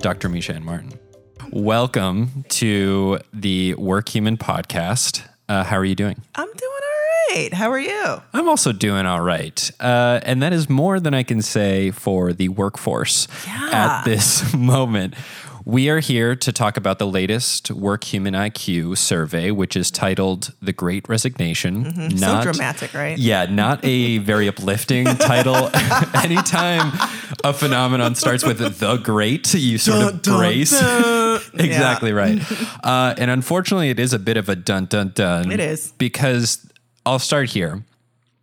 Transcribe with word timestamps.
Dr. 0.00 0.28
Meisha-Ann 0.28 0.64
Martin. 0.64 0.98
Welcome 1.50 2.44
to 2.50 3.18
the 3.32 3.74
Workhuman 3.74 4.36
podcast. 4.38 5.22
Uh, 5.48 5.64
how 5.64 5.76
are 5.76 5.84
you 5.84 5.94
doing? 5.94 6.20
I'm 6.34 6.46
doing 6.46 6.72
all 6.72 7.36
right. 7.36 7.52
How 7.54 7.70
are 7.70 7.78
you? 7.78 8.22
I'm 8.32 8.48
also 8.48 8.72
doing 8.72 9.06
all 9.06 9.20
right. 9.20 9.70
Uh, 9.80 10.20
and 10.22 10.42
that 10.42 10.52
is 10.52 10.68
more 10.68 11.00
than 11.00 11.14
I 11.14 11.22
can 11.22 11.42
say 11.42 11.90
for 11.90 12.32
the 12.32 12.48
workforce 12.48 13.26
Yeah. 13.46 13.70
at 13.72 14.04
this 14.04 14.54
moment. 14.54 15.14
We 15.68 15.90
are 15.90 15.98
here 15.98 16.34
to 16.34 16.50
talk 16.50 16.78
about 16.78 16.98
the 16.98 17.06
latest 17.06 17.64
Workhuman 17.68 18.32
IQ 18.34 18.96
survey, 18.96 19.50
which 19.50 19.76
is 19.76 19.90
titled 19.90 20.54
The 20.62 20.72
Great 20.72 21.06
Resignation. 21.10 21.84
Mm-hmm. 21.84 22.16
So 22.16 22.42
dramatic, 22.42 22.94
right? 22.94 23.18
Yeah, 23.18 23.44
not 23.44 23.84
a 23.84 24.16
very 24.16 24.48
uplifting 24.48 25.04
title. 25.18 25.68
Anytime 26.14 26.90
a 27.44 27.52
phenomenon 27.52 28.14
starts 28.14 28.44
with 28.46 28.78
the 28.78 28.96
great, 28.96 29.52
you 29.52 29.76
sort 29.76 30.14
of 30.14 30.22
Dun, 30.22 30.32
dun, 30.32 30.38
brace. 30.38 30.70
dun. 30.80 31.40
exactly 31.58 32.14
right. 32.14 32.40
Uh, 32.82 33.14
and 33.18 33.30
unfortunately, 33.30 33.90
it 33.90 34.00
is 34.00 34.14
a 34.14 34.18
bit 34.18 34.38
of 34.38 34.48
a 34.48 34.56
dun 34.56 34.86
dun 34.86 35.12
dun. 35.14 35.52
It 35.52 35.60
is. 35.60 35.92
Because 35.98 36.66
I'll 37.04 37.18
start 37.18 37.50
here. 37.50 37.84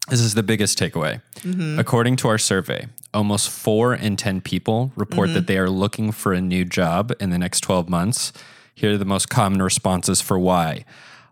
This 0.09 0.20
is 0.21 0.35
the 0.35 0.43
biggest 0.43 0.77
takeaway. 0.77 1.23
Mm-hmm. 1.37 1.79
According 1.79 2.17
to 2.17 2.27
our 2.27 2.37
survey, 2.37 2.85
almost 3.15 3.49
four 3.49 3.95
in 3.95 4.15
10 4.17 4.41
people 4.41 4.91
report 4.95 5.29
Mm-hmm. 5.29 5.33
that 5.35 5.47
they 5.47 5.57
are 5.57 5.69
looking 5.69 6.11
for 6.11 6.33
a 6.33 6.41
new 6.41 6.65
job 6.65 7.11
in 7.19 7.29
the 7.31 7.37
next 7.39 7.61
12 7.61 7.89
months. 7.89 8.31
Here 8.75 8.93
are 8.93 8.97
the 8.97 9.05
most 9.05 9.29
common 9.29 9.61
responses 9.61 10.21
for 10.21 10.37
why. 10.37 10.85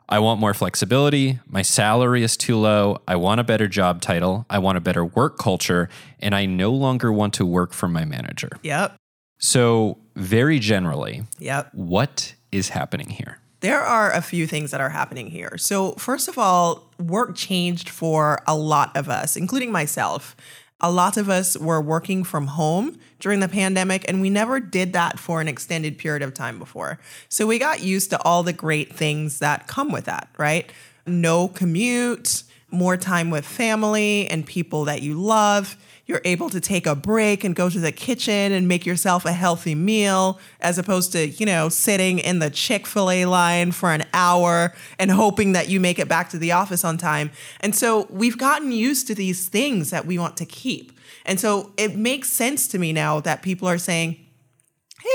I 0.09 0.19
want 0.19 0.39
more 0.39 0.53
flexibility. 0.53 1.39
My 1.47 1.61
salary 1.61 2.23
is 2.23 2.35
too 2.38 2.57
low. 2.57 3.01
I 3.07 3.15
want 3.15 3.39
a 3.39 3.43
better 3.43 3.67
job 3.67 4.01
title. 4.01 4.45
I 4.49 4.59
want 4.59 4.77
a 4.77 4.81
better 4.81 5.03
work 5.05 5.38
culture. 5.38 5.89
And 6.19 6.33
I 6.33 6.45
no 6.45 6.71
longer 6.71 7.11
want 7.11 7.33
to 7.35 7.45
work 7.45 7.73
for 7.73 7.88
my 7.88 8.05
manager. 8.05 8.49
Yep. 8.63 8.95
So, 9.39 9.97
very 10.15 10.59
generally, 10.59 11.23
Yep. 11.39 11.69
what 11.73 12.36
is 12.52 12.69
happening 12.69 13.09
here? 13.09 13.39
There 13.61 13.80
are 13.81 14.11
a 14.11 14.21
few 14.21 14.45
things 14.45 14.71
that 14.71 14.81
are 14.81 14.89
happening 14.89 15.27
here. 15.27 15.58
So, 15.58 15.93
first 15.93 16.27
of 16.27 16.38
all, 16.38 16.91
work 16.99 17.36
changed 17.36 17.89
for 17.89 18.39
a 18.45 18.55
lot 18.55 18.95
of 18.95 19.09
us, 19.09 19.36
including 19.36 19.71
myself. 19.71 20.36
A 20.84 20.92
lot 20.92 21.16
of 21.16 21.30
us 21.30 21.58
were 21.58 21.80
working 21.80 22.26
from 22.26 22.48
home 22.48 23.00
during 23.22 23.39
the 23.39 23.48
pandemic, 23.48 24.03
and 24.09 24.20
we 24.20 24.30
never 24.30 24.59
did 24.59 24.92
that 24.94 25.17
for 25.17 25.39
an 25.39 25.48
extended 25.48 25.98
period 25.98 26.22
of 26.22 26.34
time 26.34 26.59
before. 26.59 27.00
So, 27.30 27.48
we 27.48 27.58
got 27.58 27.81
used 27.81 28.09
to 28.09 28.22
all 28.23 28.44
the 28.44 28.52
great 28.52 28.94
things 28.94 29.39
that 29.39 29.66
come 29.66 29.94
with 29.94 30.04
that, 30.06 30.28
right? 30.38 30.70
No 31.08 31.48
commute, 31.48 32.44
more 32.70 32.98
time 32.98 33.30
with 33.30 33.45
family 33.45 34.28
and 34.28 34.45
people 34.45 34.84
that 34.86 35.02
you 35.02 35.14
love. 35.14 35.78
You're 36.05 36.21
able 36.25 36.49
to 36.49 36.59
take 36.59 36.85
a 36.85 36.95
break 36.95 37.45
and 37.45 37.55
go 37.55 37.69
to 37.69 37.79
the 37.79 37.93
kitchen 37.93 38.51
and 38.51 38.67
make 38.67 38.85
yourself 38.85 39.23
a 39.23 39.31
healthy 39.31 39.73
meal 39.73 40.37
as 40.59 40.77
opposed 40.77 41.13
to, 41.13 41.29
you 41.29 41.45
know, 41.45 41.69
sitting 41.69 42.19
in 42.19 42.39
the 42.39 42.49
Chick 42.49 42.85
fil 42.85 43.09
A 43.09 43.25
line 43.25 43.71
for 43.71 43.91
an 43.91 44.03
hour 44.13 44.73
and 44.99 45.11
hoping 45.11 45.53
that 45.53 45.69
you 45.69 45.79
make 45.79 45.99
it 45.99 46.09
back 46.09 46.29
to 46.29 46.37
the 46.37 46.51
office 46.51 46.83
on 46.83 46.97
time. 46.97 47.31
And 47.61 47.73
so 47.73 48.07
we've 48.09 48.37
gotten 48.37 48.73
used 48.73 49.07
to 49.07 49.15
these 49.15 49.47
things 49.47 49.91
that 49.91 50.05
we 50.05 50.17
want 50.19 50.35
to 50.37 50.45
keep. 50.45 50.91
And 51.25 51.39
so 51.39 51.71
it 51.77 51.95
makes 51.95 52.29
sense 52.29 52.67
to 52.69 52.79
me 52.79 52.91
now 52.91 53.21
that 53.21 53.41
people 53.41 53.69
are 53.69 53.77
saying, 53.77 54.17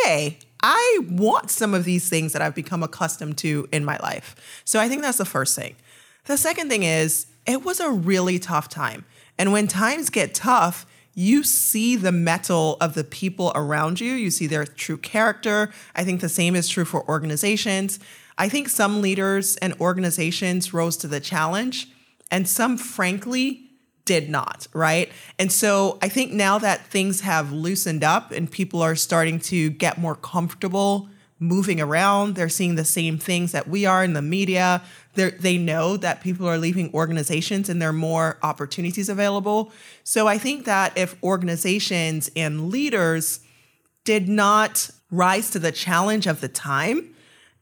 hey, 0.04 0.38
I 0.62 1.00
want 1.10 1.50
some 1.50 1.74
of 1.74 1.84
these 1.84 2.08
things 2.08 2.32
that 2.32 2.40
I've 2.40 2.54
become 2.54 2.82
accustomed 2.82 3.36
to 3.38 3.68
in 3.72 3.84
my 3.84 3.98
life. 3.98 4.62
So 4.64 4.80
I 4.80 4.88
think 4.88 5.02
that's 5.02 5.18
the 5.18 5.26
first 5.26 5.54
thing. 5.54 5.76
The 6.24 6.38
second 6.38 6.70
thing 6.70 6.82
is, 6.82 7.26
it 7.46 7.64
was 7.64 7.80
a 7.80 7.90
really 7.90 8.38
tough 8.38 8.68
time. 8.68 9.04
And 9.38 9.52
when 9.52 9.68
times 9.68 10.10
get 10.10 10.34
tough, 10.34 10.86
you 11.14 11.42
see 11.42 11.96
the 11.96 12.12
mettle 12.12 12.76
of 12.80 12.94
the 12.94 13.04
people 13.04 13.50
around 13.54 14.00
you, 14.00 14.12
you 14.12 14.30
see 14.30 14.46
their 14.46 14.64
true 14.64 14.96
character. 14.96 15.70
I 15.94 16.04
think 16.04 16.20
the 16.20 16.28
same 16.28 16.54
is 16.54 16.68
true 16.68 16.84
for 16.84 17.08
organizations. 17.08 17.98
I 18.36 18.48
think 18.48 18.68
some 18.68 19.02
leaders 19.02 19.56
and 19.56 19.74
organizations 19.80 20.72
rose 20.72 20.96
to 20.98 21.08
the 21.08 21.18
challenge, 21.18 21.88
and 22.30 22.48
some, 22.48 22.78
frankly, 22.78 23.64
did 24.04 24.30
not, 24.30 24.68
right? 24.72 25.10
And 25.38 25.50
so 25.50 25.98
I 26.00 26.08
think 26.08 26.32
now 26.32 26.58
that 26.58 26.86
things 26.86 27.22
have 27.22 27.52
loosened 27.52 28.04
up 28.04 28.30
and 28.30 28.50
people 28.50 28.80
are 28.80 28.94
starting 28.94 29.38
to 29.40 29.70
get 29.70 29.98
more 29.98 30.14
comfortable 30.14 31.08
moving 31.40 31.80
around, 31.80 32.34
they're 32.34 32.48
seeing 32.48 32.74
the 32.74 32.84
same 32.84 33.18
things 33.18 33.52
that 33.52 33.68
we 33.68 33.86
are 33.86 34.02
in 34.02 34.12
the 34.12 34.22
media. 34.22 34.82
They're, 35.14 35.30
they 35.30 35.56
know 35.56 35.96
that 35.96 36.20
people 36.20 36.48
are 36.48 36.58
leaving 36.58 36.92
organizations 36.92 37.68
and 37.68 37.80
there 37.80 37.90
are 37.90 37.92
more 37.92 38.38
opportunities 38.42 39.08
available. 39.08 39.72
So 40.02 40.26
I 40.26 40.38
think 40.38 40.64
that 40.64 40.96
if 40.96 41.20
organizations 41.22 42.30
and 42.34 42.70
leaders 42.70 43.40
did 44.04 44.28
not 44.28 44.90
rise 45.10 45.50
to 45.50 45.58
the 45.58 45.72
challenge 45.72 46.26
of 46.26 46.40
the 46.40 46.48
time 46.48 47.14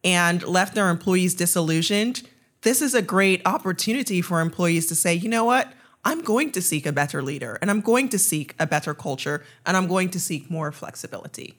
and 0.03 0.43
left 0.43 0.75
their 0.75 0.89
employees 0.89 1.35
disillusioned, 1.35 2.23
this 2.63 2.81
is 2.81 2.95
a 2.95 3.03
great 3.03 3.43
opportunity 3.45 4.23
for 4.23 4.41
employees 4.41 4.87
to 4.87 4.95
say, 4.95 5.15
you 5.15 5.29
know 5.29 5.45
what? 5.45 5.73
I'm 6.05 6.23
going 6.23 6.53
to 6.53 6.63
seek 6.63 6.87
a 6.87 6.93
better 6.93 7.21
leader 7.21 7.59
and 7.61 7.71
I'm 7.71 7.81
going 7.81 8.09
to 8.11 8.19
seek 8.19 8.55
a 8.59 8.67
better 8.67 8.95
culture 8.95 9.45
and 9.67 9.77
I'm 9.77 9.89
going 9.89 10.09
to 10.11 10.21
seek 10.21 10.51
more 10.51 10.71
flexibility. 10.73 11.59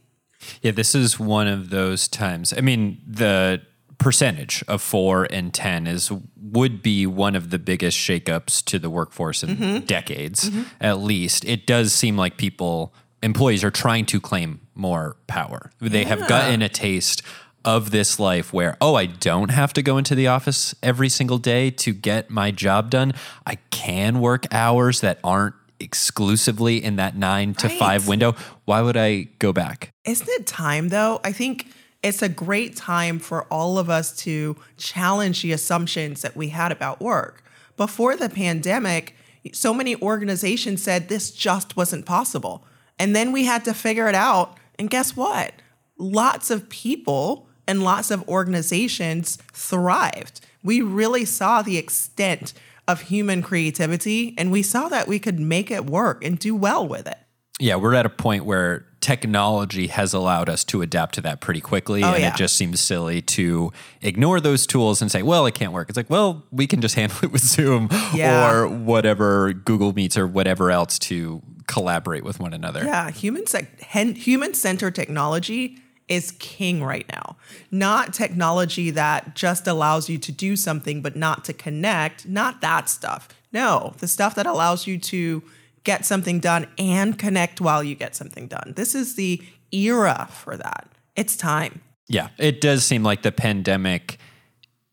Yeah, 0.62 0.72
this 0.72 0.96
is 0.96 1.20
one 1.20 1.48
of 1.48 1.70
those 1.70 2.08
times. 2.08 2.54
I 2.56 2.62
mean, 2.62 3.02
the 3.08 3.62
percentage 3.98 4.64
of 4.68 4.82
four 4.82 5.28
and 5.32 5.54
10 5.54 5.88
is 5.88 6.12
would 6.40 6.82
be 6.82 7.06
one 7.06 7.36
of 7.36 7.50
the 7.50 7.60
biggest 7.60 7.98
shakeups 7.98 8.64
to 8.66 8.80
the 8.80 8.90
workforce 8.90 9.44
in 9.44 9.58
mm-hmm. 9.58 9.86
decades, 9.86 10.50
mm-hmm. 10.50 10.64
at 10.80 11.00
least. 11.00 11.46
It 11.46 11.66
does 11.66 11.94
seem 11.94 12.18
like 12.18 12.38
people, 12.38 12.94
employees 13.24 13.64
are 13.64 13.72
trying 13.72 14.06
to 14.08 14.22
claim 14.22 14.62
more 14.76 15.18
power. 15.28 15.72
They 15.80 16.06
have 16.06 16.28
gotten 16.28 16.62
a 16.62 16.70
taste 16.70 17.22
of 17.66 17.92
this 17.92 18.18
life 18.20 18.54
where, 18.54 18.78
oh, 18.80 18.96
I 18.96 19.08
don't 19.08 19.52
have 19.52 19.74
to 19.74 19.82
go 19.82 19.98
into 19.98 20.16
the 20.16 20.28
office 20.28 20.74
every 20.82 21.10
single 21.10 21.38
day 21.38 21.70
to 21.72 21.94
get 21.94 22.30
my 22.30 22.52
job 22.52 22.90
done. 22.90 23.14
I 23.46 23.56
can 23.72 24.22
work 24.22 24.46
hours 24.54 25.02
that 25.02 25.20
aren't 25.24 25.56
exclusively 25.80 26.84
in 26.84 26.96
that 26.96 27.16
nine 27.16 27.54
to 27.56 27.68
Right. 27.68 27.80
five 27.80 28.08
window. 28.08 28.36
Why 28.66 28.82
would 28.82 28.98
I 28.98 29.28
go 29.40 29.54
back? 29.54 29.92
Isn't 30.06 30.30
it 30.30 30.48
time 30.48 30.90
though? 30.90 31.20
I 31.24 31.32
think 31.32 31.68
it's 32.04 32.22
a 32.22 32.30
great 32.30 32.76
time 32.76 33.20
for 33.20 33.44
all 33.46 33.78
of 33.78 33.90
us 33.90 34.16
to 34.18 34.56
challenge 34.78 35.42
the 35.42 35.52
assumptions 35.52 36.22
that 36.22 36.36
we 36.38 36.50
had 36.50 36.72
about 36.72 37.02
work. 37.02 37.44
Before 37.76 38.16
the 38.16 38.30
pandemic, 38.30 39.16
so 39.54 39.74
many 39.74 39.96
organizations 40.02 40.82
said 40.82 41.10
this 41.10 41.32
just 41.32 41.76
wasn't 41.78 42.06
possible. 42.06 42.66
And 43.00 43.16
then 43.16 43.32
we 43.32 43.46
had 43.46 43.64
to 43.66 43.74
figure 43.74 44.08
it 44.08 44.16
out. 44.16 44.58
And 44.80 44.90
guess 44.90 45.16
what? 45.16 45.54
Lots 45.98 46.50
of 46.50 46.70
people 46.70 47.48
and 47.68 47.84
lots 47.84 48.12
of 48.12 48.28
organizations 48.28 49.38
thrived. 49.54 50.42
We 50.64 50.82
really 50.82 51.26
saw 51.26 51.62
the 51.62 51.78
extent 51.78 52.54
of 52.88 53.02
human 53.02 53.42
creativity 53.42 54.34
and 54.38 54.52
we 54.52 54.64
saw 54.64 54.88
that 54.90 55.08
we 55.08 55.20
could 55.20 55.40
make 55.40 55.70
it 55.72 55.86
work 55.86 56.24
and 56.24 56.40
do 56.40 56.56
well 56.56 56.88
with 56.88 57.08
it. 57.08 57.18
Yeah, 57.60 57.76
we're 57.76 57.96
at 57.96 58.06
a 58.06 58.10
point 58.10 58.46
where 58.46 58.86
technology 59.02 59.88
has 59.88 60.14
allowed 60.14 60.48
us 60.48 60.64
to 60.66 60.82
adapt 60.82 61.16
to 61.16 61.22
that 61.22 61.42
pretty 61.42 61.62
quickly. 61.62 62.04
Oh, 62.04 62.14
and 62.14 62.22
yeah. 62.22 62.30
it 62.30 62.36
just 62.36 62.56
seems 62.56 62.80
silly 62.80 63.22
to 63.24 63.72
ignore 64.02 64.40
those 64.40 64.68
tools 64.68 65.02
and 65.02 65.12
say, 65.12 65.24
well, 65.24 65.46
it 65.48 65.56
can't 65.56 65.74
work. 65.74 65.90
It's 65.90 65.98
like, 65.98 66.10
well, 66.10 66.46
we 66.52 66.68
can 66.68 66.82
just 66.82 66.96
handle 67.02 67.18
it 67.24 67.32
with 67.32 67.42
Zoom 67.42 67.90
Yeah. 68.14 68.52
or 68.52 68.68
whatever, 68.68 69.54
Google 69.54 69.94
Meets 69.94 70.18
or 70.18 70.28
whatever 70.28 70.70
else 70.72 71.00
to 71.00 71.42
collaborate 71.68 72.24
with 72.24 72.40
one 72.40 72.54
another. 72.54 72.84
Yeah, 72.84 73.10
human 73.12 73.46
human 73.90 74.54
centered 74.54 74.96
technology 74.96 75.78
is 76.08 76.32
king 76.40 76.84
right 76.84 77.06
now. 77.12 77.36
Not 77.72 78.14
technology 78.14 78.92
that 78.92 79.36
just 79.36 79.68
allows 79.68 80.10
you 80.10 80.18
to 80.20 80.32
do 80.32 80.56
something 80.56 81.02
but 81.02 81.16
not 81.16 81.44
to 81.46 81.54
connect, 81.54 82.28
not 82.28 82.62
that 82.62 82.90
stuff. 82.90 83.30
No, 83.52 83.94
the 84.00 84.08
stuff 84.08 84.36
that 84.36 84.46
allows 84.46 84.88
you 84.88 84.98
to 85.00 85.44
get 85.84 86.06
something 86.06 86.40
done 86.40 86.68
and 86.78 87.18
connect 87.18 87.62
while 87.62 87.84
you 87.84 87.96
get 87.96 88.16
something 88.16 88.48
done. 88.48 88.74
This 88.76 88.94
is 88.94 89.16
the 89.16 89.42
era 89.72 90.28
for 90.32 90.58
that. 90.58 90.88
It's 91.16 91.36
time. 91.36 91.82
Yeah, 92.08 92.30
it 92.38 92.62
does 92.62 92.86
seem 92.86 93.04
like 93.04 93.22
the 93.22 93.32
pandemic, 93.32 94.18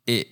it 0.07 0.29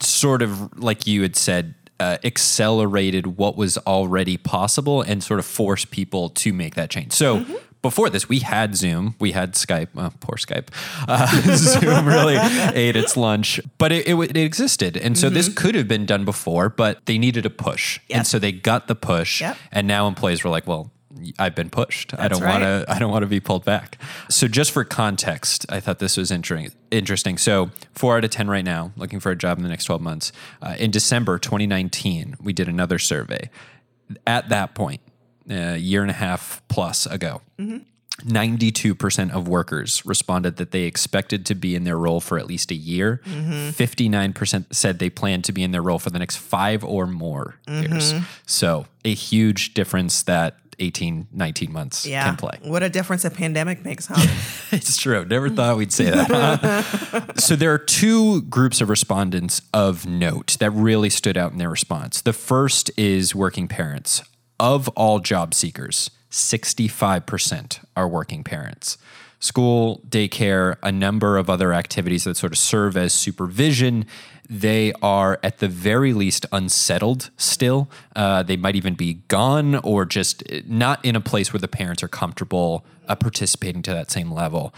sort 0.00 0.42
of, 0.42 0.78
like 0.78 1.06
you 1.06 1.22
had 1.22 1.36
said, 1.36 1.74
uh, 2.00 2.18
accelerated 2.24 3.38
what 3.38 3.56
was 3.56 3.78
already 3.78 4.36
possible 4.36 5.02
and 5.02 5.22
sort 5.22 5.38
of 5.38 5.46
forced 5.46 5.90
people 5.90 6.28
to 6.28 6.52
make 6.52 6.74
that 6.74 6.90
change. 6.90 7.12
So 7.12 7.44
before 7.84 8.08
this, 8.08 8.30
we 8.30 8.38
had 8.38 8.74
Zoom, 8.74 9.14
we 9.20 9.32
had 9.32 9.52
Skype. 9.52 9.88
Oh, 9.94 10.10
poor 10.18 10.38
Skype. 10.38 10.68
Uh, 11.06 11.26
Zoom 11.56 12.08
really 12.08 12.36
ate 12.74 12.96
its 12.96 13.14
lunch, 13.14 13.60
but 13.76 13.92
it, 13.92 14.08
it, 14.08 14.14
it 14.14 14.36
existed. 14.38 14.96
And 14.96 15.18
so 15.18 15.28
this 15.28 15.50
could 15.50 15.74
have 15.74 15.86
been 15.86 16.06
done 16.06 16.24
before, 16.24 16.70
but 16.70 17.04
they 17.04 17.18
needed 17.18 17.44
a 17.44 17.50
push. 17.50 18.00
And 18.08 18.26
so 18.26 18.38
they 18.38 18.52
got 18.52 18.88
the 18.88 18.94
push. 18.94 19.42
Yep. 19.42 19.58
And 19.70 19.86
now 19.86 20.08
employees 20.08 20.42
were 20.42 20.48
like, 20.48 20.66
well, 20.66 20.92
I've 21.38 21.54
been 21.54 21.68
pushed. 21.68 22.14
I 22.18 22.28
don't 22.28 22.42
want 22.42 22.62
to 22.62 22.86
I 22.88 22.98
don't 22.98 23.10
want 23.10 23.22
to 23.22 23.28
be 23.28 23.38
pulled 23.38 23.66
back. 23.66 23.98
So 24.30 24.48
just 24.48 24.72
for 24.72 24.82
context, 24.82 25.66
I 25.68 25.78
thought 25.78 25.98
this 25.98 26.16
was 26.16 26.30
interesting. 26.30 26.72
Interesting. 26.90 27.36
So 27.36 27.70
four 27.92 28.16
out 28.16 28.24
of 28.24 28.30
ten 28.30 28.48
right 28.48 28.64
now, 28.64 28.92
looking 28.96 29.20
for 29.20 29.30
a 29.30 29.36
job 29.36 29.58
in 29.58 29.62
the 29.62 29.68
next 29.68 29.84
twelve 29.84 30.00
months. 30.00 30.32
Uh, 30.62 30.74
in 30.78 30.90
December 30.90 31.38
2019, 31.38 32.36
we 32.42 32.52
did 32.52 32.66
another 32.68 32.98
survey. 32.98 33.50
At 34.26 34.48
that 34.48 34.74
point, 34.74 35.00
a 35.48 35.76
year 35.76 36.02
and 36.02 36.10
a 36.10 36.14
half 36.14 36.62
plus 36.68 37.06
ago, 37.06 37.42
mm-hmm. 37.58 37.78
92% 38.22 39.32
of 39.32 39.48
workers 39.48 40.06
responded 40.06 40.56
that 40.56 40.70
they 40.70 40.82
expected 40.82 41.44
to 41.46 41.54
be 41.54 41.74
in 41.74 41.82
their 41.84 41.98
role 41.98 42.20
for 42.20 42.38
at 42.38 42.46
least 42.46 42.70
a 42.70 42.74
year. 42.74 43.20
Mm-hmm. 43.24 43.70
59% 43.70 44.66
said 44.72 44.98
they 45.00 45.10
plan 45.10 45.42
to 45.42 45.52
be 45.52 45.64
in 45.64 45.72
their 45.72 45.82
role 45.82 45.98
for 45.98 46.10
the 46.10 46.20
next 46.20 46.36
five 46.36 46.84
or 46.84 47.06
more 47.06 47.56
mm-hmm. 47.66 47.92
years. 47.92 48.14
So, 48.46 48.86
a 49.04 49.12
huge 49.12 49.74
difference 49.74 50.22
that 50.22 50.56
18, 50.78 51.28
19 51.32 51.72
months 51.72 52.06
Yeah. 52.06 52.24
can 52.24 52.36
play. 52.36 52.58
What 52.62 52.82
a 52.82 52.88
difference 52.88 53.24
a 53.24 53.30
pandemic 53.30 53.84
makes, 53.84 54.06
huh? 54.06 54.26
It's 54.72 54.96
true. 54.96 55.24
Never 55.24 55.50
mm. 55.50 55.56
thought 55.56 55.76
we'd 55.76 55.92
say 55.92 56.10
that. 56.10 57.34
so 57.36 57.54
there 57.54 57.72
are 57.72 57.78
two 57.78 58.42
groups 58.42 58.80
of 58.80 58.88
respondents 58.88 59.62
of 59.72 60.04
note 60.06 60.56
that 60.58 60.70
really 60.70 61.10
stood 61.10 61.36
out 61.36 61.52
in 61.52 61.58
their 61.58 61.70
response. 61.70 62.20
The 62.20 62.32
first 62.32 62.90
is 62.96 63.34
working 63.34 63.68
parents. 63.68 64.22
Of 64.60 64.88
all 64.90 65.18
job 65.18 65.52
seekers, 65.52 66.10
65% 66.30 67.84
are 67.96 68.08
working 68.08 68.44
parents. 68.44 68.98
School, 69.40 70.00
daycare, 70.08 70.76
a 70.82 70.90
number 70.90 71.36
of 71.36 71.50
other 71.50 71.72
activities 71.72 72.24
that 72.24 72.36
sort 72.36 72.52
of 72.52 72.58
serve 72.58 72.96
as 72.96 73.12
supervision. 73.12 74.06
They 74.48 74.92
are 75.02 75.38
at 75.42 75.58
the 75.58 75.68
very 75.68 76.12
least 76.12 76.46
unsettled 76.52 77.30
still. 77.36 77.90
Uh, 78.16 78.42
they 78.42 78.56
might 78.56 78.76
even 78.76 78.94
be 78.94 79.14
gone 79.28 79.74
or 79.76 80.04
just 80.04 80.42
not 80.66 81.04
in 81.04 81.14
a 81.14 81.20
place 81.20 81.52
where 81.52 81.60
the 81.60 81.68
parents 81.68 82.02
are 82.02 82.08
comfortable 82.08 82.84
uh, 83.08 83.14
participating 83.16 83.82
to 83.82 83.90
that 83.90 84.10
same 84.10 84.30
level. 84.30 84.72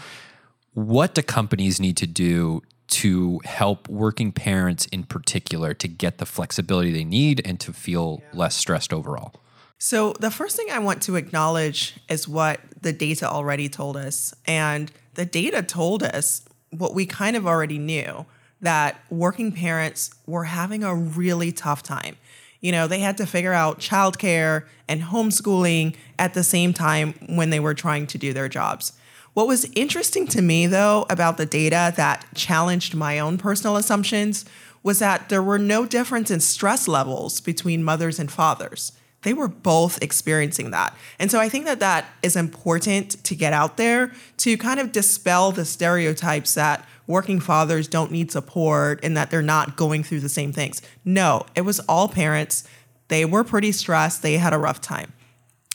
What 0.73 1.15
do 1.15 1.21
companies 1.21 1.79
need 1.79 1.97
to 1.97 2.07
do 2.07 2.61
to 2.87 3.41
help 3.45 3.87
working 3.87 4.31
parents 4.31 4.85
in 4.87 5.03
particular 5.03 5.73
to 5.75 5.87
get 5.87 6.17
the 6.17 6.25
flexibility 6.25 6.91
they 6.91 7.03
need 7.03 7.41
and 7.45 7.59
to 7.59 7.73
feel 7.73 8.21
less 8.33 8.55
stressed 8.55 8.91
overall? 8.91 9.33
So, 9.79 10.13
the 10.13 10.31
first 10.31 10.55
thing 10.55 10.67
I 10.71 10.79
want 10.79 11.03
to 11.03 11.17
acknowledge 11.17 11.99
is 12.09 12.27
what 12.27 12.59
the 12.81 12.91
data 12.91 13.29
already 13.29 13.69
told 13.69 13.95
us. 13.95 14.33
And 14.45 14.91
the 15.13 15.25
data 15.25 15.61
told 15.61 16.01
us 16.01 16.43
what 16.71 16.95
we 16.95 17.05
kind 17.05 17.35
of 17.35 17.45
already 17.45 17.77
knew 17.77 18.25
that 18.59 18.99
working 19.11 19.51
parents 19.51 20.09
were 20.25 20.45
having 20.45 20.83
a 20.83 20.95
really 20.95 21.51
tough 21.51 21.83
time. 21.83 22.17
You 22.59 22.71
know, 22.71 22.87
they 22.87 23.01
had 23.01 23.17
to 23.17 23.27
figure 23.27 23.53
out 23.53 23.79
childcare 23.79 24.65
and 24.87 25.03
homeschooling 25.03 25.95
at 26.17 26.33
the 26.33 26.43
same 26.43 26.73
time 26.73 27.13
when 27.27 27.51
they 27.51 27.59
were 27.59 27.75
trying 27.75 28.07
to 28.07 28.17
do 28.17 28.33
their 28.33 28.49
jobs. 28.49 28.93
What 29.35 29.47
was 29.47 29.69
interesting 29.75 30.25
to 30.29 30.41
me, 30.41 30.65
though, 30.65 31.05
about 31.07 31.37
the 31.37 31.45
data 31.45 31.93
that 31.97 32.25
challenged 32.33 32.95
my 32.95 33.19
own 33.19 33.37
personal 33.37 33.77
assumptions 33.77 34.43
was 34.81 34.97
that 34.97 35.29
there 35.29 35.43
were 35.43 35.59
no 35.59 35.85
difference 35.85 36.31
in 36.31 36.39
stress 36.39 36.87
levels 36.87 37.39
between 37.39 37.83
mothers 37.83 38.17
and 38.17 38.31
fathers 38.31 38.93
they 39.23 39.33
were 39.33 39.47
both 39.47 40.01
experiencing 40.01 40.71
that. 40.71 40.95
And 41.19 41.31
so 41.31 41.39
I 41.39 41.49
think 41.49 41.65
that 41.65 41.79
that 41.79 42.05
is 42.21 42.35
important 42.35 43.23
to 43.23 43.35
get 43.35 43.51
out 43.51 43.77
there 43.77 44.11
to 44.37 44.57
kind 44.57 44.79
of 44.79 44.91
dispel 44.91 45.51
the 45.51 45.65
stereotypes 45.65 46.53
that 46.53 46.87
working 47.07 47.39
fathers 47.39 47.87
don't 47.87 48.11
need 48.11 48.31
support 48.31 48.99
and 49.03 49.17
that 49.17 49.31
they're 49.31 49.41
not 49.41 49.75
going 49.75 50.03
through 50.03 50.19
the 50.19 50.29
same 50.29 50.51
things. 50.51 50.81
No, 51.03 51.45
it 51.55 51.61
was 51.61 51.79
all 51.81 52.07
parents. 52.07 52.67
They 53.07 53.25
were 53.25 53.43
pretty 53.43 53.71
stressed, 53.71 54.21
they 54.21 54.37
had 54.37 54.53
a 54.53 54.57
rough 54.57 54.81
time. 54.81 55.13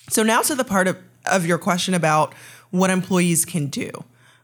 So 0.08 0.22
now 0.22 0.42
to 0.42 0.54
the 0.54 0.64
part 0.64 0.88
of, 0.88 0.98
of 1.26 1.46
your 1.46 1.58
question 1.58 1.94
about 1.94 2.34
what 2.70 2.90
employees 2.90 3.44
can 3.44 3.66
do, 3.66 3.90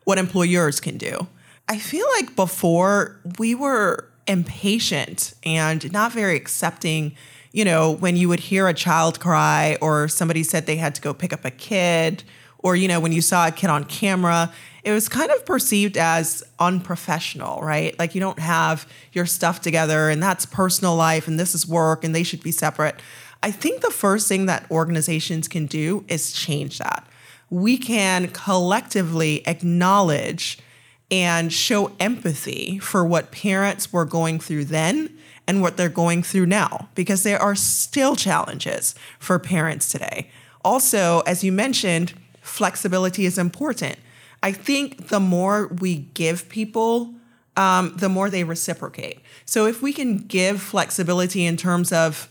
what 0.05 0.19
employers 0.19 0.81
can 0.81 0.97
do. 0.97 1.29
I 1.69 1.79
feel 1.79 2.07
like 2.17 2.35
before 2.35 3.21
we 3.39 3.55
were 3.55 4.09
impatient 4.27 5.35
and 5.45 5.91
not 5.93 6.13
very 6.13 6.37
accepting 6.37 7.15
you 7.53 7.65
know, 7.65 7.91
when 7.91 8.17
you 8.17 8.29
would 8.29 8.41
hear 8.41 8.69
a 8.69 8.75
child 8.75 9.21
cry 9.21 9.77
or 9.81 10.09
somebody 10.09 10.43
said 10.43 10.67
they 10.67 10.77
had 10.77 10.95
to 10.95 11.01
go 11.01 11.15
pick 11.15 11.33
up 11.33 11.45
a 11.45 11.51
kid, 11.51 12.23
or, 12.61 12.75
you 12.75 12.89
know, 12.89 12.99
when 12.99 13.13
you 13.13 13.21
saw 13.21 13.47
a 13.47 13.53
kid 13.53 13.71
on 13.71 13.85
camera, 13.85 14.53
it 14.83 14.93
was 14.93 15.09
kind 15.09 15.31
of 15.31 15.47
perceived 15.47 15.97
as 15.97 16.43
unprofessional, 16.59 17.61
right? 17.61 17.97
Like 17.99 18.15
you 18.15 18.21
don't 18.21 18.39
have 18.39 18.91
your 19.13 19.27
stuff 19.27 19.61
together 19.61 20.09
and 20.11 20.23
that's 20.23 20.45
personal 20.47 20.97
life 20.97 21.29
and 21.29 21.39
this 21.39 21.55
is 21.55 21.69
work 21.69 22.05
and 22.05 22.15
they 22.15 22.23
should 22.23 22.43
be 22.43 22.53
separate. 22.53 23.01
I 23.43 23.51
think 23.53 23.83
the 23.83 23.91
first 23.91 24.29
thing 24.29 24.47
that 24.47 24.69
organizations 24.71 25.47
can 25.47 25.67
do 25.67 26.05
is 26.09 26.33
change 26.33 26.79
that. 26.79 27.07
We 27.51 27.79
can 27.79 28.29
collectively 28.29 29.47
acknowledge 29.47 30.59
and 31.11 31.53
show 31.53 31.93
empathy 31.99 32.79
for 32.79 33.05
what 33.05 33.31
parents 33.31 33.93
were 33.93 34.05
going 34.05 34.39
through 34.39 34.65
then 34.65 35.17
and 35.47 35.63
what 35.63 35.77
they're 35.77 35.89
going 35.89 36.23
through 36.23 36.47
now, 36.47 36.89
because 36.95 37.23
there 37.23 37.41
are 37.41 37.55
still 37.55 38.15
challenges 38.15 38.95
for 39.19 39.39
parents 39.39 39.89
today. 39.91 40.31
Also, 40.65 41.21
as 41.21 41.43
you 41.43 41.51
mentioned, 41.51 42.13
flexibility 42.43 43.25
is 43.25 43.39
important. 43.39 43.97
I 44.43 44.53
think 44.53 45.09
the 45.09 45.21
more 45.21 45.69
we 45.69 45.97
give 46.13 46.49
people, 46.51 47.15
um, 47.57 47.95
the 47.97 48.11
more 48.11 48.29
they 48.29 48.45
reciprocate. 48.45 49.21
So 49.47 49.67
if 49.67 49.81
we 49.81 49.93
can 49.93 50.19
give 50.19 50.61
flexibility 50.61 51.47
in 51.47 51.57
terms 51.57 51.93
of 51.93 52.29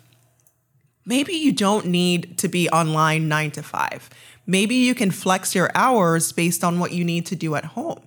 maybe 1.05 1.33
you 1.33 1.51
don't 1.51 1.87
need 1.87 2.37
to 2.37 2.47
be 2.47 2.69
online 2.69 3.27
nine 3.27 3.49
to 3.51 3.63
five, 3.63 4.09
maybe 4.45 4.75
you 4.75 4.93
can 4.93 5.09
flex 5.09 5.55
your 5.55 5.71
hours 5.73 6.31
based 6.31 6.63
on 6.63 6.79
what 6.79 6.91
you 6.91 7.03
need 7.03 7.25
to 7.25 7.35
do 7.35 7.55
at 7.55 7.65
home 7.65 8.01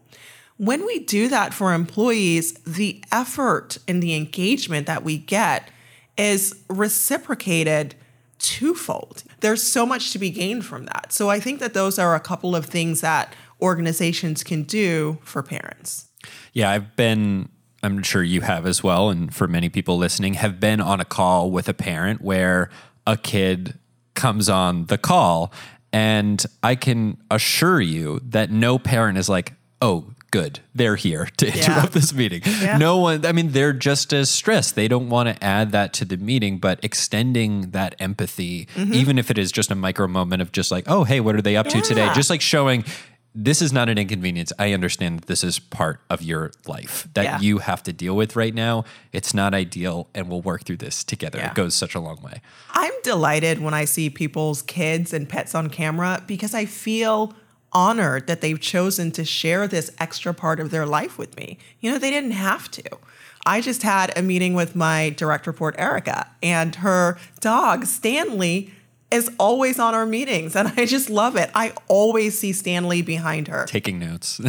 when 0.61 0.85
we 0.85 0.99
do 0.99 1.27
that 1.29 1.55
for 1.55 1.73
employees, 1.73 2.53
the 2.67 3.03
effort 3.11 3.79
and 3.89 4.03
the 4.03 4.15
engagement 4.15 4.87
that 4.87 5.03
we 5.03 5.17
get 5.17 5.71
is 6.19 6.55
reciprocated 6.69 7.95
twofold. 8.39 9.25
There's 9.41 9.63
so 9.63 9.87
much 9.87 10.13
to 10.13 10.19
be 10.19 10.29
gained 10.29 10.67
from 10.67 10.85
that. 10.85 11.15
So 11.15 11.31
I 11.31 11.41
think 11.41 11.61
that 11.61 11.73
those 11.73 11.99
are 11.99 12.15
a 12.15 12.21
couple 12.21 12.55
of 12.55 12.67
things 12.67 13.01
that 13.01 13.35
organizations 13.63 14.45
can 14.45 14.65
do 14.65 15.17
for 15.23 15.43
parents. 15.43 16.09
Yeah, 16.53 16.69
I've 16.69 16.95
been 16.95 17.49
I'm 17.83 18.03
sure 18.03 18.23
you 18.23 18.43
have 18.43 18.67
as 18.67 18.83
well 18.83 19.09
and 19.09 19.35
for 19.35 19.49
many 19.49 19.71
people 19.71 19.97
listening 19.97 20.35
have 20.35 20.61
been 20.61 20.83
on 20.83 21.01
a 21.01 21.07
call 21.07 21.51
with 21.51 21.71
a 21.71 21.75
parent 21.75 22.21
where 22.21 22.69
a 23.07 23.17
kid 23.17 23.79
comes 24.13 24.51
on 24.51 24.85
the 24.87 24.99
call 24.99 25.55
and 25.91 26.45
I 26.63 26.75
can 26.75 27.17
assure 27.31 27.81
you 27.81 28.21
that 28.25 28.51
no 28.51 28.79
parent 28.79 29.17
is 29.17 29.31
like, 29.31 29.55
"Oh, 29.81 30.13
good. 30.31 30.61
They're 30.75 30.97
here 30.97 31.29
to 31.39 31.47
interrupt 31.57 31.69
Yeah. 31.69 31.87
this 31.87 32.13
meeting. 32.13 32.43
Yeah. 32.45 32.79
No 32.79 32.99
one, 32.99 33.25
I 33.27 33.33
mean, 33.33 33.53
they're 33.53 33.73
just 33.73 34.13
as 34.13 34.31
stressed. 34.31 34.75
They 34.75 34.89
don't 34.89 35.09
want 35.09 35.29
to 35.29 35.43
add 35.45 35.73
that 35.73 35.93
to 35.95 36.05
the 36.05 36.17
meeting, 36.17 36.59
but 36.59 36.79
extending 36.83 37.71
that 37.73 37.95
empathy, 37.99 38.67
Mm-hmm. 38.77 38.95
even 38.95 39.19
if 39.19 39.31
it 39.31 39.39
is 39.39 39.51
just 39.53 39.71
a 39.71 39.75
micro 39.75 40.07
moment 40.07 40.43
of 40.43 40.53
just 40.53 40.71
like, 40.71 40.85
oh, 40.87 41.05
hey, 41.05 41.21
what 41.21 41.35
are 41.35 41.43
they 41.43 41.57
up 41.57 41.67
to 41.69 41.81
today? 41.81 42.11
Just 42.15 42.31
like 42.31 42.41
showing 42.41 42.85
this 43.35 43.63
is 43.63 43.73
not 43.73 43.89
an 43.89 43.97
inconvenience. 43.97 44.53
I 44.59 44.73
understand 44.73 45.21
that 45.21 45.27
this 45.27 45.45
is 45.45 45.59
part 45.61 46.01
of 46.11 46.21
your 46.21 46.51
life 46.67 47.07
that 47.15 47.23
Yeah. 47.25 47.41
you 47.41 47.59
have 47.59 47.81
to 47.85 47.93
deal 47.93 48.17
with 48.17 48.35
right 48.35 48.53
now. 48.53 48.85
It's 49.13 49.33
not 49.35 49.55
ideal, 49.55 50.09
and 50.17 50.29
we'll 50.29 50.43
work 50.43 50.65
through 50.65 50.79
this 50.79 51.05
together. 51.05 51.39
Yeah. 51.39 51.51
It 51.51 51.55
goes 51.55 51.75
such 51.77 51.95
a 51.95 52.01
long 52.01 52.21
way. 52.23 52.41
I'm 52.73 52.93
delighted 53.05 53.61
when 53.61 53.73
I 53.73 53.85
see 53.85 54.11
people's 54.11 54.63
kids 54.63 55.13
and 55.13 55.29
pets 55.29 55.55
on 55.55 55.69
camera 55.71 56.23
because 56.27 56.55
I 56.55 56.65
feel 56.65 57.33
honored 57.73 58.27
that 58.27 58.41
they've 58.41 58.61
chosen 58.61 59.11
to 59.13 59.25
share 59.25 59.69
this 59.69 59.93
extra 59.99 60.35
part 60.35 60.61
of 60.61 60.71
their 60.71 60.87
life 60.87 61.19
with 61.19 61.37
me. 61.37 61.59
You 61.81 61.93
know, 61.93 61.99
they 61.99 62.11
didn't 62.11 62.33
have 62.33 62.71
to. 62.73 62.83
I 63.47 63.61
just 63.61 63.83
had 63.83 64.17
a 64.19 64.23
meeting 64.23 64.55
with 64.55 64.77
my 64.77 65.11
direct 65.11 65.47
report, 65.47 65.75
Erica, 65.79 66.29
and 66.43 66.75
her 66.77 67.19
dog, 67.41 67.87
Stanley, 67.87 68.73
is 69.11 69.31
always 69.39 69.79
on 69.79 69.95
our 69.95 70.07
meetings. 70.07 70.55
And 70.55 70.69
I 70.77 70.87
just 70.87 71.11
love 71.11 71.37
it. 71.37 71.51
I 71.55 71.73
always 71.89 72.39
see 72.39 72.53
Stanley 72.53 73.03
behind 73.03 73.49
her. 73.49 73.67
Taking 73.67 73.99
notes. 73.99 74.41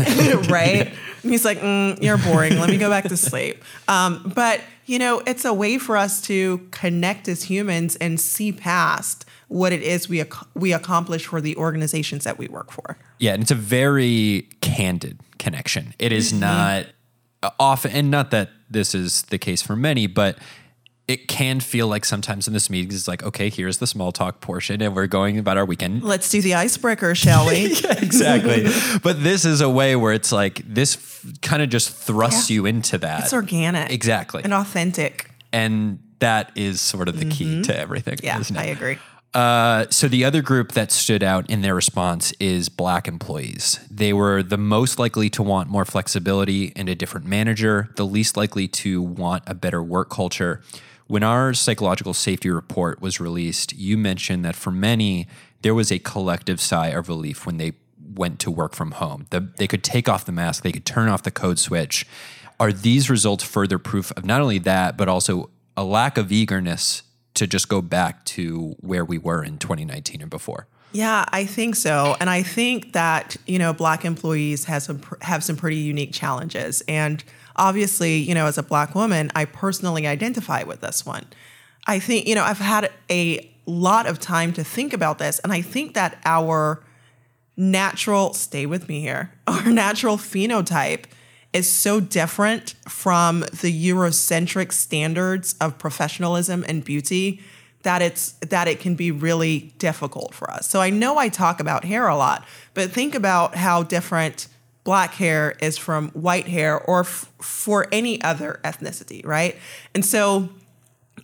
right? 0.50 0.88
And 0.88 0.98
he's 1.32 1.46
like, 1.46 1.60
mm, 1.60 2.01
"You're 2.01 2.18
boring. 2.18 2.58
Let 2.60 2.70
me 2.70 2.78
go 2.78 2.90
back 2.90 3.06
to 3.06 3.18
sleep." 3.18 3.63
Um, 3.88 4.32
but 4.36 4.62
you 4.91 5.00
know, 5.00 5.21
it's 5.25 5.45
a 5.45 5.53
way 5.53 5.77
for 5.77 5.95
us 5.95 6.19
to 6.24 6.67
connect 6.71 7.29
as 7.29 7.43
humans 7.43 7.95
and 7.98 8.19
see 8.19 8.51
past 8.51 9.24
what 9.48 9.71
it 9.71 9.81
is 9.81 10.10
we 10.10 10.19
ac- 10.19 10.45
we 10.53 10.74
accomplish 10.74 11.25
for 11.27 11.39
the 11.39 11.55
organizations 11.55 12.25
that 12.25 12.38
we 12.38 12.48
work 12.50 12.71
for. 12.71 12.98
Yeah, 13.17 13.33
and 13.33 13.41
it's 13.41 13.51
a 13.51 13.55
very 13.55 14.50
candid 14.60 15.19
connection. 15.39 15.93
It 15.98 16.12
is 16.12 16.31
Mm-hmm. 16.31 16.39
not 16.41 16.86
uh, 17.41 17.51
often, 17.57 17.91
and 17.91 18.12
not 18.12 18.31
that 18.31 18.50
this 18.69 18.93
is 18.93 19.21
the 19.24 19.38
case 19.38 19.62
for 19.62 19.77
many, 19.77 20.07
but 20.07 20.38
it 21.08 21.27
can 21.27 21.60
feel 21.60 21.88
like 21.88 22.05
sometimes 22.05 22.48
in 22.48 22.53
this 22.53 22.70
meeting 22.70 22.91
it's 22.91 23.08
like, 23.08 23.24
okay, 23.24 23.50
here's 23.50 23.79
the 23.79 23.88
small 23.88 24.12
talk 24.12 24.39
portion, 24.39 24.81
and 24.81 24.96
we're 24.96 25.08
going 25.08 25.38
about 25.38 25.58
our 25.58 25.65
weekend. 25.65 26.03
Let's 26.03 26.29
do 26.29 26.41
the 26.41 26.53
icebreaker, 26.55 27.15
shall 27.15 27.48
we? 27.48 27.74
yeah, 27.84 27.98
exactly. 28.01 28.67
but 29.03 29.22
this 29.24 29.43
is 29.43 29.62
a 29.62 29.70
way 29.70 29.96
where 29.96 30.13
it's 30.13 30.31
like 30.31 30.62
this 30.65 30.96
f- 30.96 31.41
kind 31.41 31.62
of 31.62 31.70
just 31.70 31.91
thrusts 31.91 32.50
Yeah. 32.50 32.55
you 32.55 32.65
into 32.67 32.98
that. 33.00 33.24
It's 33.24 33.34
organic, 33.34 33.91
Exactly. 33.91 34.43
and 34.43 34.53
authentic. 34.53 35.29
and 35.51 36.00
that 36.20 36.51
is 36.55 36.79
sort 36.79 37.08
of 37.10 37.20
the 37.20 37.25
key 37.25 37.63
to 37.63 37.75
everything. 37.75 38.15
Mm-hmm. 38.17 38.25
Yeah, 38.27 38.39
isn't 38.39 38.55
it? 38.55 38.60
I 38.60 38.65
agree. 38.65 39.00
Uh, 39.33 39.85
so 39.89 40.09
the 40.09 40.25
other 40.25 40.41
group 40.41 40.73
that 40.73 40.91
stood 40.91 41.23
out 41.23 41.50
in 41.50 41.61
their 41.61 41.73
response 41.73 42.33
is 42.39 42.67
black 42.67 43.07
employees. 43.07 43.79
They 43.89 44.11
were 44.11 44.43
the 44.43 44.57
most 44.57 45.00
likely 45.00 45.29
to 45.31 45.43
want 45.43 45.69
more 45.69 45.85
flexibility 45.85 46.73
and 46.75 46.89
a 46.89 46.95
different 46.95 47.25
manager, 47.25 47.89
the 47.95 48.05
least 48.05 48.35
likely 48.35 48.67
to 48.67 49.01
want 49.01 49.43
a 49.47 49.53
better 49.53 49.81
work 49.81 50.09
culture. 50.09 50.61
When 51.07 51.23
our 51.23 51.53
psychological 51.53 52.13
safety 52.13 52.50
report 52.50 53.01
was 53.01 53.19
released, 53.21 53.73
you 53.73 53.97
mentioned 53.97 54.43
that 54.43 54.55
for 54.55 54.71
many, 54.71 55.27
there 55.61 55.75
was 55.75 55.91
a 55.91 56.00
collective 56.00 56.59
sigh 56.59 56.88
of 56.88 57.07
relief 57.07 57.45
when 57.45 57.57
they 57.57 57.73
went 58.13 58.39
to 58.39 58.51
work 58.51 58.75
from 58.75 58.91
home. 58.91 59.27
The, 59.29 59.50
they 59.57 59.67
could 59.67 59.83
take 59.83 60.09
off 60.09 60.25
the 60.25 60.31
mask, 60.33 60.63
they 60.63 60.71
could 60.73 60.85
turn 60.85 61.07
off 61.07 61.23
the 61.23 61.31
code 61.31 61.59
switch. 61.59 62.05
Are 62.59 62.73
these 62.73 63.09
results 63.09 63.43
further 63.43 63.79
proof 63.79 64.11
of 64.17 64.25
not 64.25 64.41
only 64.41 64.59
that, 64.59 64.97
but 64.97 65.07
also 65.07 65.50
a 65.77 65.83
lack 65.83 66.17
of 66.17 66.31
eagerness 66.31 67.03
to 67.33 67.47
just 67.47 67.69
go 67.69 67.81
back 67.81 68.25
to 68.25 68.75
where 68.79 69.05
we 69.05 69.17
were 69.17 69.43
in 69.43 69.57
2019 69.57 70.21
and 70.21 70.29
before? 70.29 70.67
Yeah, 70.93 71.25
I 71.29 71.45
think 71.45 71.75
so, 71.75 72.17
and 72.19 72.29
I 72.29 72.43
think 72.43 72.93
that 72.93 73.38
you 73.47 73.57
know 73.57 73.71
Black 73.71 74.03
employees 74.03 74.65
has 74.65 74.83
some 74.83 75.01
have 75.21 75.43
some 75.43 75.55
pretty 75.55 75.77
unique 75.77 76.11
challenges, 76.11 76.81
and 76.88 77.23
obviously, 77.55 78.17
you 78.17 78.33
know, 78.33 78.45
as 78.45 78.57
a 78.57 78.63
Black 78.63 78.93
woman, 78.93 79.31
I 79.33 79.45
personally 79.45 80.05
identify 80.05 80.63
with 80.63 80.81
this 80.81 81.05
one. 81.05 81.25
I 81.88 82.00
think 82.00 82.27
you 82.27 82.35
know 82.35 82.43
I've 82.43 82.57
had 82.57 82.91
a 83.09 83.50
lot 83.65 84.05
of 84.05 84.19
time 84.19 84.51
to 84.53 84.65
think 84.65 84.91
about 84.91 85.17
this, 85.17 85.39
and 85.39 85.53
I 85.53 85.61
think 85.61 85.93
that 85.93 86.19
our 86.25 86.83
natural 87.55 88.33
stay 88.33 88.65
with 88.65 88.88
me 88.88 89.01
here 89.01 89.31
our 89.47 89.69
natural 89.69 90.17
phenotype 90.17 91.05
is 91.53 91.70
so 91.70 92.00
different 92.00 92.75
from 92.88 93.41
the 93.41 93.89
Eurocentric 93.89 94.72
standards 94.72 95.55
of 95.60 95.77
professionalism 95.77 96.63
and 96.67 96.84
beauty 96.84 97.41
that 97.84 98.01
it's 98.01 98.34
that 98.41 98.67
it 98.67 98.79
can 98.79 98.96
be 98.96 99.12
really 99.12 99.74
difficult 99.77 100.34
for 100.34 100.50
us. 100.51 100.67
So 100.67 100.81
I 100.81 100.89
know 100.89 101.17
I 101.17 101.29
talk 101.29 101.60
about 101.60 101.84
hair 101.84 102.08
a 102.08 102.15
lot, 102.15 102.46
but 102.74 102.91
think 102.91 103.15
about 103.15 103.55
how 103.55 103.84
different 103.84 104.48
black 104.84 105.13
hair 105.15 105.55
is 105.62 105.77
from 105.77 106.10
white 106.10 106.48
hair 106.48 106.79
or 106.79 107.01
f- 107.01 107.31
for 107.39 107.88
any 107.91 108.22
other 108.22 108.60
ethnicity, 108.63 109.25
right? 109.25 109.55
And 109.93 110.05
so 110.05 110.50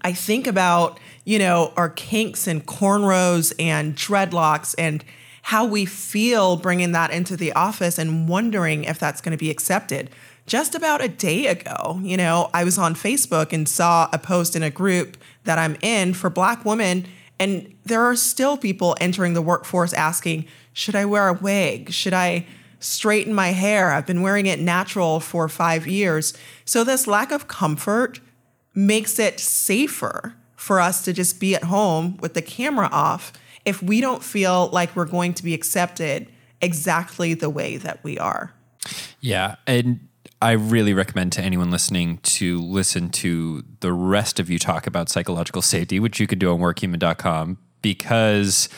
I 0.01 0.13
think 0.13 0.47
about, 0.47 0.99
you 1.25 1.39
know, 1.39 1.73
our 1.75 1.89
kinks 1.89 2.47
and 2.47 2.65
cornrows 2.65 3.53
and 3.59 3.95
dreadlocks 3.95 4.75
and 4.77 5.03
how 5.47 5.63
we 5.63 5.85
feel 5.85 6.57
bringing 6.57 6.91
that 6.91 7.09
into 7.09 7.37
the 7.37 7.53
office 7.53 7.97
and 7.97 8.27
wondering 8.27 8.83
if 8.83 8.99
that's 8.99 9.21
going 9.21 9.31
to 9.31 9.37
be 9.37 9.49
accepted. 9.49 10.09
Just 10.45 10.75
about 10.75 11.01
a 11.01 11.07
day 11.07 11.47
ago, 11.47 12.01
you 12.03 12.17
know, 12.17 12.49
I 12.53 12.65
was 12.65 12.77
on 12.77 12.95
Facebook 12.95 13.53
and 13.53 13.65
saw 13.67 14.09
a 14.11 14.17
post 14.17 14.57
in 14.57 14.63
a 14.63 14.69
group 14.69 15.15
that 15.45 15.57
I'm 15.57 15.77
in 15.81 16.13
for 16.13 16.29
Black 16.29 16.65
women, 16.65 17.07
and 17.39 17.73
there 17.85 18.01
are 18.01 18.17
still 18.17 18.57
people 18.57 18.97
entering 18.99 19.35
the 19.35 19.41
workforce 19.41 19.93
asking, 19.93 20.43
should 20.73 20.95
I 20.95 21.05
wear 21.05 21.29
a 21.29 21.33
wig? 21.33 21.93
Should 21.93 22.13
I 22.13 22.45
straighten 22.81 23.33
my 23.33 23.51
hair? 23.51 23.93
I've 23.93 24.05
been 24.05 24.21
wearing 24.21 24.47
it 24.47 24.59
natural 24.59 25.21
for 25.21 25.47
five 25.47 25.87
years. 25.87 26.33
So, 26.65 26.83
this 26.83 27.07
lack 27.07 27.31
of 27.31 27.47
comfort 27.47 28.19
makes 28.75 29.17
it 29.17 29.39
safer 29.39 30.35
for 30.57 30.81
us 30.81 31.05
to 31.05 31.13
just 31.13 31.39
be 31.39 31.55
at 31.55 31.63
home 31.63 32.17
with 32.17 32.33
the 32.33 32.41
camera 32.41 32.89
off 32.91 33.31
if 33.67 33.83
we 33.83 33.99
don't 33.99 34.23
feel 34.23 34.69
like 34.69 34.95
we're 34.95 35.05
going 35.05 35.33
to 35.33 35.43
be 35.43 35.53
accepted 35.53 36.31
exactly 36.61 37.33
the 37.33 37.49
way 37.49 37.75
that 37.75 38.01
we 38.01 38.17
are. 38.17 38.53
Yeah. 39.19 39.55
And 39.67 40.07
I 40.41 40.53
really 40.53 40.93
recommend 40.93 41.33
to 41.33 41.41
anyone 41.41 41.69
listening 41.69 42.19
to 42.19 42.61
listen 42.61 43.09
to 43.09 43.65
the 43.81 43.91
rest 43.91 44.39
of 44.39 44.49
you 44.49 44.57
talk 44.57 44.87
about 44.87 45.09
psychological 45.09 45.61
safety, 45.61 45.99
which 45.99 46.19
you 46.19 46.27
could 46.27 46.39
do 46.39 46.49
on 46.53 46.59
workhuman.com, 46.59 47.57
because 47.81 48.69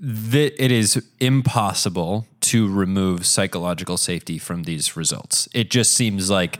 th- 0.00 0.54
it 0.58 0.72
is 0.72 1.00
impossible 1.20 2.26
to 2.40 2.68
remove 2.68 3.24
psychological 3.24 3.96
safety 3.96 4.36
from 4.36 4.64
these 4.64 4.96
results. 4.96 5.48
It 5.54 5.70
just 5.70 5.92
seems 5.92 6.28
like 6.28 6.58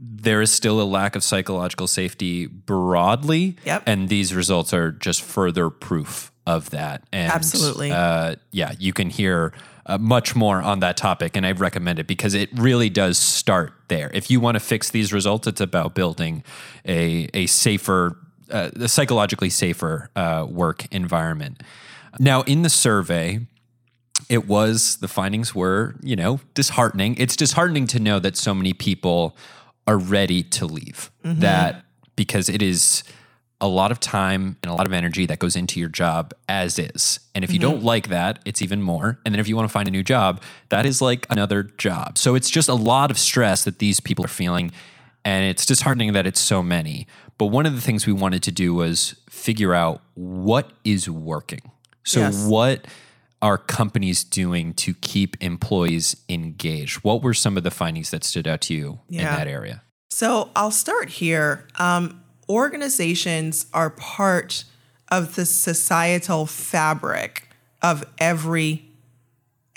there 0.00 0.40
is 0.40 0.52
still 0.52 0.80
a 0.80 0.84
lack 0.84 1.16
of 1.16 1.24
psychological 1.24 1.88
safety 1.88 2.46
broadly. 2.46 3.56
Yep. 3.64 3.82
And 3.86 4.08
these 4.08 4.32
results 4.32 4.72
are 4.72 4.92
just 4.92 5.22
further 5.22 5.70
proof 5.70 6.30
of 6.48 6.70
that. 6.70 7.04
And 7.12 7.30
Absolutely. 7.30 7.92
Uh, 7.92 8.36
yeah, 8.52 8.72
you 8.78 8.94
can 8.94 9.10
hear 9.10 9.52
uh, 9.84 9.98
much 9.98 10.34
more 10.34 10.62
on 10.62 10.80
that 10.80 10.96
topic, 10.96 11.36
and 11.36 11.46
I 11.46 11.52
recommend 11.52 11.98
it 11.98 12.06
because 12.06 12.32
it 12.32 12.48
really 12.54 12.88
does 12.88 13.18
start 13.18 13.74
there. 13.88 14.10
If 14.14 14.30
you 14.30 14.40
want 14.40 14.56
to 14.56 14.60
fix 14.60 14.90
these 14.90 15.12
results, 15.12 15.46
it's 15.46 15.60
about 15.60 15.94
building 15.94 16.42
a 16.86 17.28
a 17.34 17.46
safer, 17.46 18.16
uh, 18.50 18.70
a 18.80 18.88
psychologically 18.88 19.50
safer 19.50 20.10
uh, 20.16 20.46
work 20.48 20.86
environment. 20.90 21.62
Now, 22.18 22.42
in 22.42 22.62
the 22.62 22.70
survey, 22.70 23.40
it 24.30 24.48
was 24.48 24.96
the 24.96 25.08
findings 25.08 25.54
were 25.54 25.96
you 26.02 26.16
know 26.16 26.40
disheartening. 26.54 27.14
It's 27.18 27.36
disheartening 27.36 27.86
to 27.88 28.00
know 28.00 28.18
that 28.20 28.38
so 28.38 28.54
many 28.54 28.72
people 28.72 29.36
are 29.86 29.98
ready 29.98 30.42
to 30.42 30.64
leave. 30.66 31.10
That 31.40 31.84
because 32.16 32.48
it 32.48 32.62
is 32.62 33.04
a 33.60 33.66
lot 33.68 33.90
of 33.90 33.98
time 33.98 34.56
and 34.62 34.70
a 34.70 34.74
lot 34.74 34.86
of 34.86 34.92
energy 34.92 35.26
that 35.26 35.40
goes 35.40 35.56
into 35.56 35.80
your 35.80 35.88
job 35.88 36.32
as 36.48 36.78
is. 36.78 37.18
And 37.34 37.42
if 37.42 37.52
you 37.52 37.58
don't 37.58 37.82
like 37.82 38.08
that, 38.08 38.38
it's 38.44 38.62
even 38.62 38.82
more. 38.82 39.18
And 39.24 39.34
then 39.34 39.40
if 39.40 39.48
you 39.48 39.56
want 39.56 39.68
to 39.68 39.72
find 39.72 39.88
a 39.88 39.90
new 39.90 40.04
job, 40.04 40.40
that 40.68 40.86
is 40.86 41.02
like 41.02 41.26
another 41.28 41.64
job. 41.64 42.18
So 42.18 42.36
it's 42.36 42.50
just 42.50 42.68
a 42.68 42.74
lot 42.74 43.10
of 43.10 43.18
stress 43.18 43.64
that 43.64 43.80
these 43.80 43.98
people 43.98 44.24
are 44.24 44.28
feeling. 44.28 44.70
And 45.24 45.44
it's 45.44 45.66
disheartening 45.66 46.12
that 46.12 46.24
it's 46.26 46.38
so 46.40 46.62
many. 46.62 47.08
But 47.36 47.46
one 47.46 47.66
of 47.66 47.74
the 47.74 47.80
things 47.80 48.06
we 48.06 48.12
wanted 48.12 48.42
to 48.44 48.52
do 48.52 48.74
was 48.74 49.16
figure 49.28 49.74
out 49.74 50.02
what 50.14 50.70
is 50.84 51.10
working. 51.10 51.72
So, 52.04 52.20
Yes. 52.20 52.46
what 52.46 52.86
are 53.42 53.58
companies 53.58 54.24
doing 54.24 54.72
to 54.74 54.94
keep 54.94 55.36
employees 55.42 56.16
engaged? 56.28 56.98
What 57.04 57.22
were 57.22 57.34
some 57.34 57.56
of 57.56 57.64
the 57.64 57.70
findings 57.70 58.10
that 58.10 58.24
stood 58.24 58.46
out 58.48 58.60
to 58.62 58.74
you 58.74 59.00
in 59.10 59.24
that 59.24 59.46
area? 59.48 59.82
So 60.10 60.50
I'll 60.56 60.70
start 60.70 61.10
here. 61.10 61.66
Um, 61.78 62.22
organizations 62.48 63.66
are 63.72 63.90
part 63.90 64.64
of 65.08 65.34
the 65.36 65.46
societal 65.46 66.46
fabric 66.46 67.48
of 67.82 68.04
every 68.18 68.84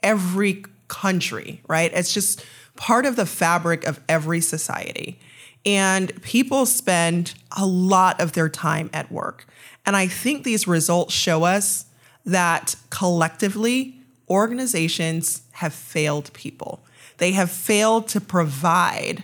every 0.03 0.65
country, 0.87 1.61
right? 1.67 1.91
It's 1.93 2.13
just 2.13 2.43
part 2.75 3.05
of 3.05 3.15
the 3.15 3.25
fabric 3.25 3.85
of 3.85 3.99
every 4.09 4.41
society. 4.41 5.19
And 5.63 6.19
people 6.23 6.65
spend 6.65 7.35
a 7.55 7.65
lot 7.65 8.19
of 8.19 8.31
their 8.31 8.49
time 8.49 8.89
at 8.91 9.11
work. 9.11 9.45
And 9.85 9.95
I 9.95 10.07
think 10.07 10.43
these 10.43 10.67
results 10.67 11.13
show 11.13 11.43
us 11.43 11.85
that 12.25 12.75
collectively, 12.89 13.95
organizations 14.29 15.43
have 15.53 15.73
failed 15.73 16.33
people. 16.33 16.83
They 17.17 17.31
have 17.33 17.51
failed 17.51 18.07
to 18.09 18.21
provide 18.21 19.23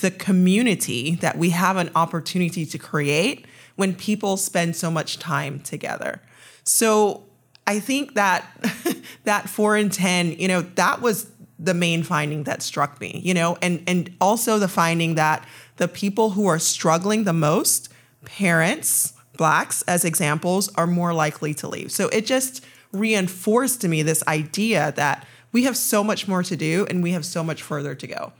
the 0.00 0.10
community 0.10 1.16
that 1.16 1.38
we 1.38 1.50
have 1.50 1.76
an 1.76 1.90
opportunity 1.94 2.64
to 2.66 2.78
create 2.78 3.46
when 3.76 3.94
people 3.94 4.36
spend 4.36 4.76
so 4.76 4.90
much 4.90 5.18
time 5.18 5.60
together. 5.60 6.20
So 6.64 7.24
I 7.66 7.80
think 7.80 8.14
that 8.14 8.44
that 9.24 9.48
four 9.48 9.76
in 9.76 9.90
ten, 9.90 10.32
you 10.32 10.48
know, 10.48 10.62
that 10.62 11.00
was 11.00 11.30
the 11.58 11.74
main 11.74 12.02
finding 12.02 12.44
that 12.44 12.62
struck 12.62 13.00
me, 13.00 13.20
you 13.24 13.34
know, 13.34 13.56
and 13.60 13.82
and 13.86 14.14
also 14.20 14.58
the 14.58 14.68
finding 14.68 15.16
that 15.16 15.46
the 15.76 15.88
people 15.88 16.30
who 16.30 16.46
are 16.46 16.58
struggling 16.58 17.24
the 17.24 17.32
most, 17.32 17.92
parents, 18.24 19.14
blacks 19.36 19.82
as 19.82 20.04
examples, 20.04 20.72
are 20.74 20.86
more 20.86 21.12
likely 21.12 21.54
to 21.54 21.68
leave. 21.68 21.90
So 21.90 22.08
it 22.08 22.26
just 22.26 22.64
reinforced 22.92 23.80
to 23.82 23.88
me 23.88 24.02
this 24.02 24.22
idea 24.26 24.92
that 24.96 25.26
we 25.52 25.64
have 25.64 25.76
so 25.76 26.04
much 26.04 26.28
more 26.28 26.42
to 26.42 26.56
do 26.56 26.86
and 26.90 27.02
we 27.02 27.12
have 27.12 27.24
so 27.24 27.42
much 27.42 27.62
further 27.62 27.94
to 27.94 28.06
go. 28.06 28.32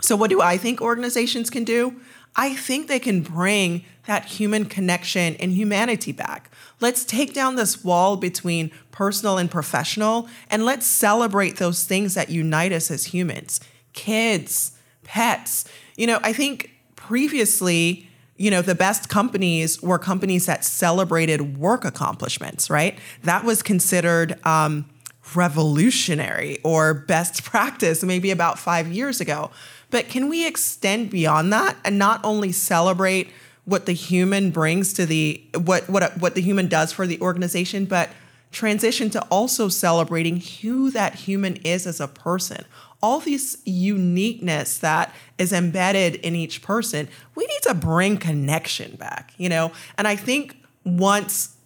So, 0.00 0.16
what 0.16 0.30
do 0.30 0.40
I 0.40 0.56
think 0.56 0.80
organizations 0.80 1.50
can 1.50 1.64
do? 1.64 2.00
I 2.36 2.54
think 2.54 2.86
they 2.86 3.00
can 3.00 3.22
bring 3.22 3.84
that 4.06 4.24
human 4.26 4.64
connection 4.64 5.34
and 5.36 5.52
humanity 5.52 6.12
back. 6.12 6.50
Let's 6.80 7.04
take 7.04 7.34
down 7.34 7.56
this 7.56 7.82
wall 7.82 8.16
between 8.16 8.70
personal 8.92 9.38
and 9.38 9.50
professional, 9.50 10.28
and 10.48 10.64
let's 10.64 10.86
celebrate 10.86 11.56
those 11.56 11.84
things 11.84 12.14
that 12.14 12.30
unite 12.30 12.72
us 12.72 12.90
as 12.90 13.06
humans 13.06 13.60
kids, 13.94 14.72
pets. 15.02 15.64
You 15.96 16.06
know, 16.06 16.20
I 16.22 16.32
think 16.32 16.70
previously, 16.94 18.08
you 18.36 18.48
know, 18.48 18.62
the 18.62 18.76
best 18.76 19.08
companies 19.08 19.82
were 19.82 19.98
companies 19.98 20.46
that 20.46 20.64
celebrated 20.64 21.58
work 21.58 21.84
accomplishments, 21.84 22.70
right? 22.70 22.96
That 23.24 23.42
was 23.42 23.60
considered, 23.60 24.38
um, 24.46 24.88
revolutionary 25.34 26.58
or 26.62 26.94
best 26.94 27.44
practice 27.50 28.02
maybe 28.02 28.30
about 28.30 28.58
five 28.58 28.86
years 28.88 29.20
ago. 29.20 29.50
But 29.90 30.08
can 30.08 30.28
we 30.28 30.46
extend 30.46 31.10
beyond 31.10 31.52
that 31.52 31.76
and 31.84 31.98
not 31.98 32.20
only 32.24 32.52
celebrate 32.52 33.30
what 33.64 33.86
the 33.86 33.92
human 33.92 34.50
brings 34.50 34.92
to 34.94 35.06
the 35.06 35.42
what 35.54 35.88
what 35.88 36.16
what 36.18 36.34
the 36.34 36.40
human 36.40 36.68
does 36.68 36.92
for 36.92 37.06
the 37.06 37.20
organization, 37.20 37.84
but 37.84 38.10
transition 38.50 39.10
to 39.10 39.20
also 39.24 39.68
celebrating 39.68 40.40
who 40.40 40.90
that 40.90 41.14
human 41.14 41.56
is 41.56 41.86
as 41.86 42.00
a 42.00 42.08
person. 42.08 42.64
All 43.02 43.20
this 43.20 43.58
uniqueness 43.64 44.78
that 44.78 45.14
is 45.36 45.52
embedded 45.52 46.16
in 46.16 46.34
each 46.34 46.62
person, 46.62 47.08
we 47.34 47.46
need 47.46 47.62
to 47.62 47.74
bring 47.74 48.16
connection 48.16 48.96
back, 48.96 49.32
you 49.36 49.48
know? 49.48 49.70
And 49.96 50.08
I 50.08 50.16
think 50.16 50.56
once 50.84 51.56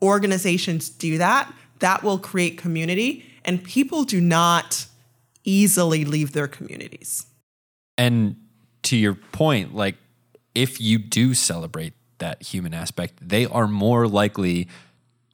organizations 0.00 0.88
do 0.88 1.18
that, 1.18 1.52
that 1.78 2.02
will 2.02 2.18
create 2.18 2.58
community, 2.58 3.24
and 3.44 3.62
people 3.62 4.04
do 4.04 4.20
not 4.20 4.86
easily 5.44 6.04
leave 6.04 6.32
their 6.32 6.48
communities. 6.48 7.26
And 7.98 8.36
to 8.84 8.96
your 8.96 9.14
point, 9.14 9.74
like 9.74 9.96
if 10.54 10.80
you 10.80 10.98
do 10.98 11.34
celebrate 11.34 11.94
that 12.18 12.42
human 12.42 12.74
aspect, 12.74 13.14
they 13.20 13.46
are 13.46 13.66
more 13.66 14.06
likely 14.06 14.68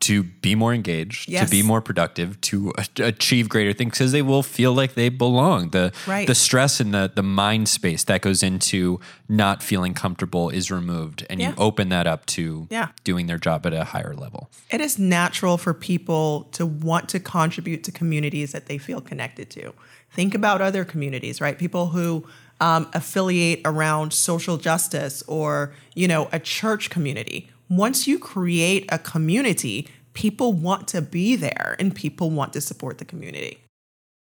to 0.01 0.23
be 0.23 0.55
more 0.55 0.73
engaged, 0.73 1.29
Yes. 1.29 1.45
to 1.47 1.51
be 1.51 1.61
more 1.61 1.81
productive, 1.81 2.41
to 2.43 2.73
achieve 2.99 3.49
greater 3.49 3.73
things 3.73 3.91
because 3.95 4.13
they 4.13 4.23
will 4.23 4.45
feel 4.45 4.73
like 4.73 4.95
they 4.95 5.09
belong. 5.09 5.71
The 5.71 5.93
Right. 6.07 6.25
the 6.25 6.37
stress 6.37 6.79
and 6.79 6.95
the 6.95 7.11
the 7.13 7.23
mind 7.25 7.69
space 7.69 8.05
that 8.05 8.21
goes 8.21 8.45
into 8.45 9.01
not 9.29 9.61
feeling 9.61 9.95
comfortable 9.95 10.51
is 10.51 10.71
removed 10.71 11.27
and 11.29 11.41
Yeah. 11.41 11.49
you 11.49 11.55
open 11.59 11.89
that 11.89 12.07
up 12.07 12.27
to 12.27 12.69
Yeah. 12.71 12.89
doing 13.03 13.27
their 13.27 13.39
job 13.39 13.67
at 13.67 13.73
a 13.73 13.83
higher 13.85 14.15
level. 14.15 14.51
It 14.71 14.81
is 14.81 15.01
natural 15.01 15.59
for 15.59 15.75
people 15.75 16.45
to 16.53 16.65
want 16.65 17.09
to 17.09 17.19
contribute 17.19 17.83
to 17.85 17.91
communities 17.91 18.53
that 18.53 18.67
they 18.67 18.79
feel 18.79 19.01
connected 19.01 19.51
to. 19.51 19.73
Think 20.13 20.33
about 20.33 20.61
other 20.63 20.85
communities, 20.85 21.41
right? 21.41 21.59
People 21.59 21.89
who 21.89 22.25
um, 22.61 22.89
affiliate 22.93 23.61
around 23.65 24.13
social 24.13 24.57
justice 24.57 25.23
or, 25.27 25.75
you 25.95 26.09
know, 26.09 26.29
a 26.33 26.39
church 26.39 26.91
community. 26.91 27.49
Once 27.69 28.07
you 28.07 28.19
create 28.19 28.87
a 28.91 28.99
community, 28.99 29.89
people 30.15 30.53
want 30.53 30.89
to 30.89 31.03
be 31.03 31.37
there 31.37 31.77
and 31.79 31.95
people 31.95 32.31
want 32.31 32.53
to 32.53 32.61
support 32.61 32.99
the 32.99 33.05
community. 33.05 33.59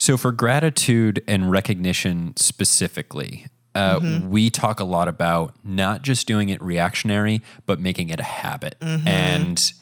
So, 0.00 0.16
for 0.16 0.32
gratitude 0.32 1.22
and 1.28 1.50
recognition 1.50 2.36
specifically, 2.36 3.46
uh, 3.74 4.00
Mm-hmm. 4.00 4.30
we 4.30 4.50
talk 4.50 4.80
a 4.80 4.84
lot 4.84 5.08
about 5.08 5.54
not 5.64 6.02
just 6.02 6.26
doing 6.26 6.48
it 6.48 6.62
reactionary, 6.62 7.42
but 7.66 7.80
making 7.80 8.08
it 8.08 8.20
a 8.20 8.24
habit. 8.24 8.76
Mm-hmm. 8.80 9.08
And 9.08 9.72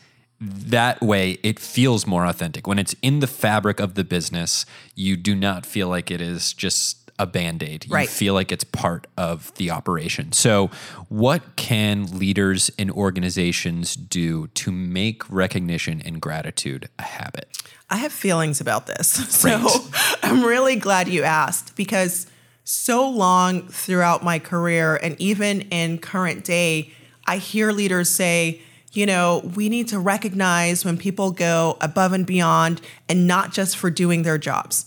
that 0.40 1.00
way, 1.02 1.38
it 1.42 1.59
feels 1.59 2.06
more 2.06 2.25
authentic. 2.26 2.66
When 2.66 2.78
it's 2.78 2.94
in 3.02 3.21
the 3.21 3.26
fabric 3.26 3.80
of 3.80 3.94
the 3.94 4.04
business, 4.04 4.66
you 4.94 5.16
do 5.16 5.35
not 5.35 5.64
feel 5.64 5.88
like 5.88 6.11
it 6.11 6.21
is 6.21 6.52
just 6.52 7.01
a 7.23 7.26
band 7.26 7.62
aid. 7.62 7.87
You 7.87 7.95
Right. 7.95 8.09
feel 8.09 8.35
like 8.35 8.50
it's 8.50 8.64
part 8.64 9.07
of 9.17 9.52
the 9.55 9.71
operation. 9.71 10.33
So, 10.33 10.71
what 11.09 11.57
can 11.57 12.19
leaders 12.19 12.71
and 12.79 12.91
organizations 12.91 13.95
do 13.95 14.49
to 14.49 14.73
make 14.73 15.29
recognition 15.31 16.02
and 16.05 16.21
gratitude 16.21 16.88
a 16.99 17.02
habit? 17.02 17.47
I 17.88 17.97
have 17.97 18.12
feelings 18.12 18.61
about 18.61 18.87
this. 18.87 19.07
So. 19.43 19.69
I'm 20.23 20.45
really 20.45 20.76
glad 20.76 21.09
you 21.09 21.23
asked 21.23 21.76
because 21.76 22.26
so 22.64 23.09
long 23.09 23.69
throughout 23.69 24.23
my 24.25 24.38
career 24.38 24.97
and 24.97 25.14
even 25.21 25.62
in 25.62 25.99
current 25.99 26.45
day, 26.45 26.93
I 27.26 27.37
hear 27.38 27.71
leaders 27.73 28.11
say, 28.11 28.61
you 28.93 29.07
know, 29.07 29.41
we 29.57 29.69
need 29.69 29.88
to 29.88 29.99
recognize 29.99 30.85
when 30.85 30.97
people 30.97 31.31
go 31.31 31.76
above 31.81 32.12
and 32.12 32.26
beyond 32.26 32.81
and 33.09 33.26
not 33.26 33.52
just 33.52 33.76
for 33.76 33.91
doing 33.91 34.23
their 34.23 34.38
jobs. 34.38 34.87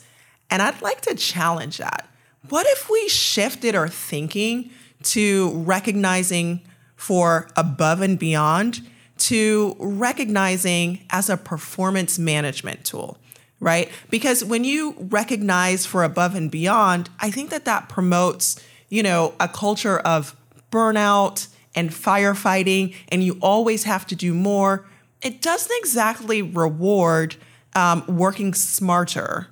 And 0.49 0.61
I'd 0.61 0.81
like 0.81 1.01
to 1.01 1.15
challenge 1.15 1.77
that. 1.79 2.07
What 2.49 2.67
if 2.67 2.89
we 2.89 3.07
shifted 3.09 3.75
our 3.75 3.87
thinking 3.87 4.69
to 5.03 5.51
recognizing 5.51 6.61
for 6.95 7.47
above 7.55 8.01
and 8.01 8.17
beyond 8.17 8.81
to 9.17 9.75
recognizing 9.79 11.05
as 11.09 11.29
a 11.29 11.37
performance 11.37 12.19
management 12.19 12.83
tool, 12.83 13.17
right? 13.59 13.89
Because 14.09 14.43
when 14.43 14.63
you 14.63 14.95
recognize 14.99 15.85
for 15.85 16.03
above 16.03 16.35
and 16.35 16.51
beyond, 16.51 17.09
I 17.19 17.31
think 17.31 17.49
that 17.51 17.65
that 17.65 17.87
promotes, 17.87 18.61
you 18.89 19.01
know, 19.01 19.33
a 19.39 19.47
culture 19.47 19.99
of 19.99 20.35
burnout 20.71 21.47
and 21.73 21.89
firefighting, 21.89 22.95
and 23.09 23.23
you 23.23 23.37
always 23.41 23.83
have 23.85 24.05
to 24.07 24.15
do 24.15 24.33
more. 24.33 24.85
It 25.21 25.41
doesn't 25.41 25.71
exactly 25.77 26.41
reward 26.41 27.35
um, 27.73 28.03
working 28.07 28.53
smarter 28.53 29.47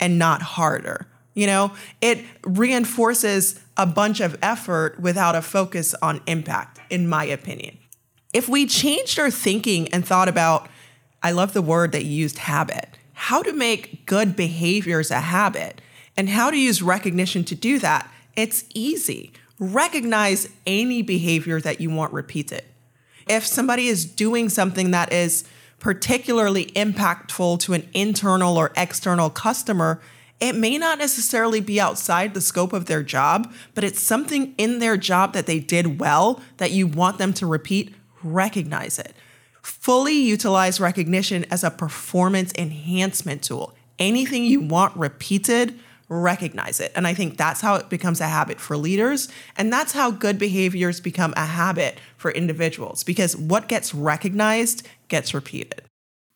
and 0.00 0.18
not 0.18 0.42
harder. 0.42 1.06
You 1.38 1.46
know, 1.46 1.70
it 2.00 2.24
reinforces 2.42 3.60
a 3.76 3.86
bunch 3.86 4.18
of 4.18 4.36
effort 4.42 4.98
without 4.98 5.36
a 5.36 5.40
focus 5.40 5.94
on 6.02 6.20
impact, 6.26 6.80
in 6.90 7.08
my 7.08 7.26
opinion. 7.26 7.78
If 8.32 8.48
we 8.48 8.66
changed 8.66 9.20
our 9.20 9.30
thinking 9.30 9.86
and 9.90 10.04
thought 10.04 10.26
about, 10.26 10.68
I 11.22 11.30
love 11.30 11.52
the 11.52 11.62
word 11.62 11.92
that 11.92 12.04
you 12.04 12.10
used, 12.10 12.38
habit, 12.38 12.98
how 13.12 13.44
to 13.44 13.52
make 13.52 14.04
good 14.04 14.34
behaviors 14.34 15.12
a 15.12 15.20
habit 15.20 15.80
and 16.16 16.28
how 16.28 16.50
to 16.50 16.58
use 16.58 16.82
recognition 16.82 17.44
to 17.44 17.54
do 17.54 17.78
that, 17.78 18.10
it's 18.34 18.64
easy. 18.74 19.30
Recognize 19.60 20.48
any 20.66 21.02
behavior 21.02 21.60
that 21.60 21.80
you 21.80 21.88
want 21.88 22.12
repeated. 22.12 22.64
If 23.28 23.46
somebody 23.46 23.86
is 23.86 24.04
doing 24.06 24.48
something 24.48 24.90
that 24.90 25.12
is 25.12 25.44
particularly 25.78 26.66
impactful 26.72 27.60
to 27.60 27.74
an 27.74 27.88
internal 27.94 28.56
or 28.56 28.72
external 28.76 29.30
customer, 29.30 30.00
it 30.40 30.54
may 30.54 30.78
not 30.78 30.98
necessarily 30.98 31.60
be 31.60 31.80
outside 31.80 32.34
the 32.34 32.40
scope 32.40 32.72
of 32.72 32.86
their 32.86 33.02
job, 33.02 33.52
but 33.74 33.84
it's 33.84 34.00
something 34.00 34.54
in 34.56 34.78
their 34.78 34.96
job 34.96 35.32
that 35.32 35.46
they 35.46 35.58
did 35.58 35.98
well 36.00 36.40
that 36.58 36.70
you 36.70 36.86
want 36.86 37.18
them 37.18 37.32
to 37.34 37.46
repeat. 37.46 37.94
Recognize 38.22 38.98
it. 38.98 39.14
Fully 39.62 40.14
utilize 40.14 40.80
recognition 40.80 41.44
as 41.50 41.64
a 41.64 41.70
performance 41.70 42.52
enhancement 42.56 43.42
tool. 43.42 43.74
Anything 43.98 44.44
you 44.44 44.60
want 44.60 44.96
repeated, 44.96 45.78
recognize 46.08 46.78
it. 46.78 46.92
And 46.94 47.06
I 47.06 47.14
think 47.14 47.36
that's 47.36 47.60
how 47.60 47.74
it 47.74 47.88
becomes 47.88 48.20
a 48.20 48.28
habit 48.28 48.60
for 48.60 48.76
leaders. 48.76 49.28
And 49.56 49.72
that's 49.72 49.92
how 49.92 50.12
good 50.12 50.38
behaviors 50.38 51.00
become 51.00 51.34
a 51.36 51.46
habit 51.46 51.98
for 52.16 52.30
individuals 52.30 53.02
because 53.02 53.36
what 53.36 53.68
gets 53.68 53.92
recognized 53.92 54.86
gets 55.08 55.34
repeated. 55.34 55.82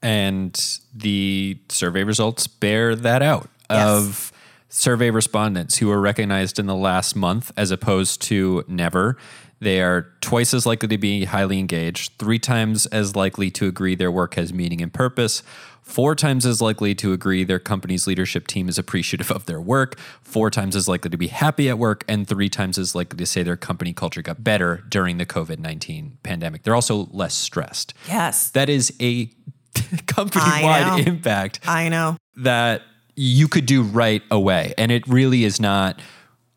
And 0.02 0.60
the 0.92 1.58
survey 1.68 2.02
results 2.02 2.48
bear 2.48 2.96
that 2.96 3.22
out 3.22 3.48
Yes. 3.72 3.88
of 3.88 4.32
survey 4.68 5.10
respondents 5.10 5.78
who 5.78 5.88
were 5.88 6.00
recognized 6.00 6.58
in 6.58 6.66
the 6.66 6.74
last 6.74 7.14
month 7.14 7.52
as 7.56 7.70
opposed 7.70 8.22
to 8.22 8.64
never. 8.66 9.16
They 9.60 9.80
are 9.80 10.12
twice 10.20 10.54
as 10.54 10.66
likely 10.66 10.88
to 10.88 10.98
be 10.98 11.24
highly 11.24 11.58
engaged, 11.60 12.12
three 12.18 12.38
times 12.40 12.86
as 12.86 13.14
likely 13.14 13.50
to 13.52 13.68
agree 13.68 13.94
their 13.94 14.10
work 14.10 14.34
has 14.34 14.52
meaning 14.52 14.80
and 14.80 14.92
purpose, 14.92 15.44
four 15.82 16.16
times 16.16 16.44
as 16.46 16.60
likely 16.60 16.96
to 16.96 17.12
agree 17.12 17.44
their 17.44 17.60
company's 17.60 18.06
leadership 18.08 18.48
team 18.48 18.68
is 18.68 18.76
appreciative 18.76 19.30
of 19.30 19.46
their 19.46 19.60
work, 19.60 19.98
four 20.22 20.50
times 20.50 20.74
as 20.74 20.88
likely 20.88 21.10
to 21.10 21.16
be 21.16 21.28
happy 21.28 21.68
at 21.68 21.78
work, 21.78 22.02
and 22.08 22.26
three 22.26 22.48
times 22.48 22.76
as 22.76 22.96
likely 22.96 23.16
to 23.18 23.26
say 23.26 23.44
their 23.44 23.56
company 23.56 23.92
culture 23.92 24.22
got 24.22 24.42
better 24.42 24.82
during 24.88 25.18
the 25.18 25.26
COVID 25.26 25.58
19 25.60 26.18
pandemic. 26.24 26.64
They're 26.64 26.74
also 26.74 27.06
less 27.12 27.34
stressed. 27.34 27.94
Yes. 28.08 28.50
That 28.50 28.68
is 28.68 28.92
a 29.00 29.26
company 30.06 30.44
wide 30.44 31.06
impact 31.06 31.60
I 31.68 31.88
know. 31.88 32.16
that 32.38 32.82
you 33.14 33.48
could 33.48 33.66
do 33.66 33.82
right 33.82 34.22
away. 34.30 34.74
And 34.78 34.90
it 34.90 35.06
really 35.06 35.44
is 35.44 35.60
not, 35.60 36.00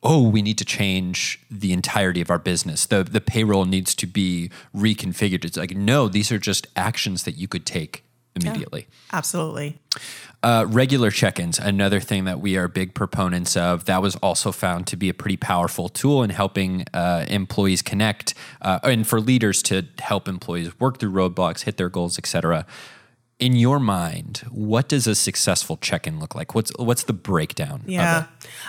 oh, 0.03 0.27
we 0.29 0.41
need 0.41 0.57
to 0.59 0.65
change 0.65 1.39
the 1.49 1.73
entirety 1.73 2.21
of 2.21 2.29
our 2.29 2.39
business. 2.39 2.85
The 2.85 3.03
the 3.03 3.21
payroll 3.21 3.65
needs 3.65 3.95
to 3.95 4.07
be 4.07 4.51
reconfigured. 4.75 5.45
It's 5.45 5.57
like, 5.57 5.75
no, 5.75 6.07
these 6.07 6.31
are 6.31 6.39
just 6.39 6.67
actions 6.75 7.23
that 7.23 7.35
you 7.35 7.47
could 7.47 7.65
take 7.65 8.03
immediately. 8.35 8.87
Absolutely. 9.13 9.79
Uh, 10.43 10.65
regular 10.67 11.09
check-ins, 11.09 11.57
another 11.57 11.99
thing 11.99 12.25
that 12.25 12.39
we 12.39 12.57
are 12.57 12.67
big 12.67 12.93
proponents 12.93 13.57
of. 13.57 13.85
That 13.85 14.01
was 14.01 14.15
also 14.17 14.51
found 14.51 14.85
to 14.87 14.97
be 14.97 15.09
a 15.09 15.13
pretty 15.13 15.37
powerful 15.37 15.89
tool 15.89 16.21
in 16.21 16.29
helping 16.29 16.85
uh, 16.93 17.25
employees 17.27 17.81
connect, 17.81 18.35
uh, 18.61 18.79
and 18.83 19.07
for 19.07 19.19
leaders 19.19 19.63
to 19.63 19.87
help 19.99 20.27
employees 20.27 20.79
work 20.79 20.99
through 20.99 21.11
roadblocks, 21.11 21.63
hit 21.63 21.77
their 21.77 21.89
goals, 21.89 22.19
etc. 22.19 22.65
In 23.37 23.57
your 23.57 23.81
mind, 23.81 24.43
what 24.49 24.87
does 24.87 25.07
a 25.07 25.15
successful 25.15 25.75
check-in 25.75 26.21
look 26.21 26.35
like? 26.35 26.55
What's 26.55 26.71
what's 26.77 27.03
the 27.03 27.13
breakdown? 27.13 27.81
Of 27.81 27.89
Yeah. 27.89 28.27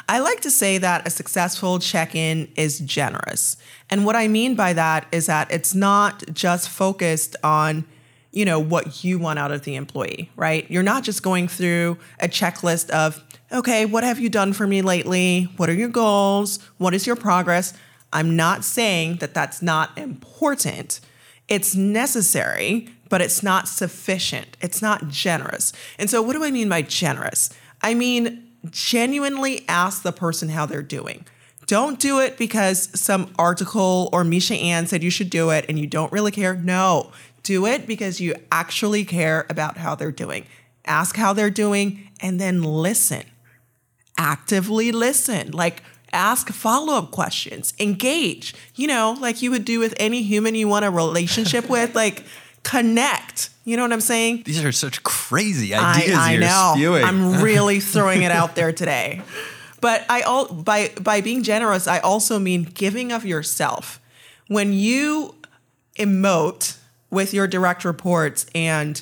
I 0.08 0.18
like 0.18 0.40
to 0.40 0.50
say 0.50 0.78
that 0.78 1.06
a 1.06 1.10
successful 1.10 1.78
check 1.78 2.16
in 2.16 2.50
is 2.56 2.80
generous. 2.80 3.56
And 3.90 4.04
what 4.04 4.16
I 4.16 4.26
mean 4.26 4.56
by 4.56 4.72
that 4.72 5.06
is 5.12 5.26
that 5.26 5.52
it's 5.52 5.72
not 5.72 6.24
just 6.32 6.68
focused 6.68 7.36
on, 7.44 7.84
you 8.32 8.44
know, 8.44 8.58
what 8.58 9.04
you 9.04 9.20
want 9.20 9.38
out 9.38 9.52
of 9.52 9.62
the 9.62 9.76
employee, 9.76 10.32
right? 10.34 10.68
You're 10.68 10.82
not 10.82 11.04
just 11.04 11.22
going 11.22 11.46
through 11.46 11.98
a 12.18 12.26
checklist 12.26 12.90
of, 12.90 13.22
okay, 13.52 13.86
what 13.86 14.02
have 14.02 14.18
you 14.18 14.28
done 14.28 14.52
for 14.52 14.66
me 14.66 14.82
lately? 14.82 15.44
What 15.58 15.70
are 15.70 15.74
your 15.74 15.88
goals? 15.88 16.58
What 16.78 16.92
is 16.92 17.06
your 17.06 17.16
progress? 17.16 17.72
I'm 18.12 18.34
not 18.34 18.64
saying 18.64 19.18
that 19.18 19.32
that's 19.32 19.62
not 19.62 19.96
important. 19.96 21.00
It's 21.48 21.76
necessary, 21.76 22.88
but 23.08 23.20
it's 23.20 23.42
not 23.42 23.68
sufficient. 23.68 24.56
It's 24.60 24.82
not 24.82 25.08
generous. 25.08 25.72
And 25.98 26.10
so, 26.10 26.22
what 26.22 26.34
do 26.34 26.44
I 26.44 26.50
mean 26.50 26.68
by 26.68 26.82
generous? 26.82 27.50
I 27.82 27.94
mean, 27.94 28.46
genuinely 28.70 29.64
ask 29.68 30.02
the 30.02 30.12
person 30.12 30.48
how 30.48 30.66
they're 30.66 30.82
doing. 30.82 31.26
Don't 31.66 31.98
do 31.98 32.20
it 32.20 32.38
because 32.38 32.88
some 32.98 33.34
article 33.38 34.08
or 34.12 34.22
Meisha-Ann 34.22 34.86
said 34.86 35.02
you 35.02 35.10
should 35.10 35.30
do 35.30 35.50
it 35.50 35.64
and 35.68 35.78
you 35.78 35.86
don't 35.86 36.12
really 36.12 36.30
care. 36.30 36.54
No, 36.54 37.10
do 37.42 37.66
it 37.66 37.86
because 37.86 38.20
you 38.20 38.34
actually 38.52 39.04
care 39.04 39.46
about 39.50 39.76
how 39.76 39.94
they're 39.94 40.12
doing. 40.12 40.46
Ask 40.84 41.16
how 41.16 41.32
they're 41.32 41.50
doing 41.50 42.08
and 42.20 42.40
then 42.40 42.62
listen 42.62 43.24
actively 44.18 44.92
listen. 44.92 45.50
Like 45.52 45.82
ask 46.12 46.50
follow-up 46.50 47.10
questions, 47.10 47.74
engage, 47.78 48.54
you 48.74 48.86
know, 48.86 49.16
like 49.20 49.42
you 49.42 49.50
would 49.50 49.64
do 49.64 49.78
with 49.78 49.94
any 49.98 50.22
human 50.22 50.54
you 50.54 50.68
want 50.68 50.84
a 50.84 50.90
relationship 50.90 51.68
with, 51.68 51.94
like 51.94 52.24
connect. 52.66 53.50
You 53.64 53.76
know 53.76 53.84
what 53.84 53.92
I'm 53.92 54.00
saying? 54.00 54.42
These 54.44 54.64
are 54.64 54.72
such 54.72 55.02
crazy 55.04 55.72
I, 55.74 55.98
ideas 55.98 56.16
I 56.16 56.32
you're 56.32 56.40
know. 56.40 56.72
spewing. 56.74 57.04
I'm 57.04 57.40
really 57.42 57.78
throwing 57.78 58.22
it 58.22 58.32
out 58.32 58.56
there 58.56 58.72
today. 58.72 59.22
But 59.80 60.04
I 60.08 60.22
all 60.22 60.52
by 60.52 60.90
by 61.00 61.20
being 61.20 61.42
generous, 61.42 61.86
I 61.86 62.00
also 62.00 62.38
mean 62.38 62.64
giving 62.64 63.12
of 63.12 63.24
yourself. 63.24 64.00
When 64.48 64.72
you 64.72 65.34
emote 65.96 66.76
with 67.10 67.32
your 67.32 67.46
direct 67.46 67.84
reports 67.84 68.46
and 68.54 69.00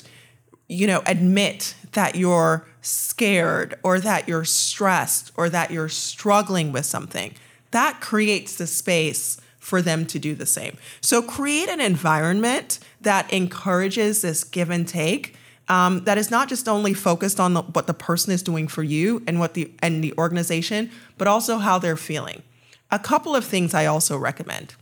you 0.67 0.87
know, 0.87 1.03
admit 1.05 1.75
that 1.91 2.15
you're 2.15 2.65
scared 2.81 3.77
or 3.83 3.99
that 3.99 4.27
you're 4.27 4.45
stressed 4.45 5.31
or 5.37 5.49
that 5.49 5.71
you're 5.71 5.89
struggling 5.89 6.71
with 6.71 6.85
something. 6.85 7.33
That 7.71 8.01
creates 8.01 8.55
the 8.55 8.67
space 8.67 9.39
for 9.65 9.81
them 9.81 10.05
to 10.05 10.19
do 10.19 10.35
the 10.35 10.45
same. 10.45 10.77
So 11.01 11.23
create 11.23 11.69
an 11.69 11.81
environment 11.81 12.77
that 13.01 13.33
encourages 13.33 14.21
this 14.21 14.43
give 14.43 14.69
and 14.69 14.87
take. 14.87 15.35
Um, 15.67 16.03
that 16.03 16.19
is 16.19 16.29
not 16.29 16.47
just 16.47 16.69
only 16.69 16.93
focused 16.93 17.39
on 17.39 17.55
the, 17.55 17.63
what 17.63 17.87
the 17.87 17.93
person 17.95 18.31
is 18.31 18.43
doing 18.43 18.67
for 18.67 18.83
you 18.83 19.23
and 19.25 19.39
what 19.39 19.55
the 19.55 19.73
and 19.81 20.03
the 20.03 20.13
organization, 20.19 20.91
but 21.17 21.27
also 21.27 21.57
how 21.57 21.79
they're 21.79 21.97
feeling. 21.97 22.43
A 22.91 22.99
couple 22.99 23.35
of 23.35 23.43
things 23.43 23.73
I 23.73 23.87
also 23.87 24.15
recommend. 24.15 24.75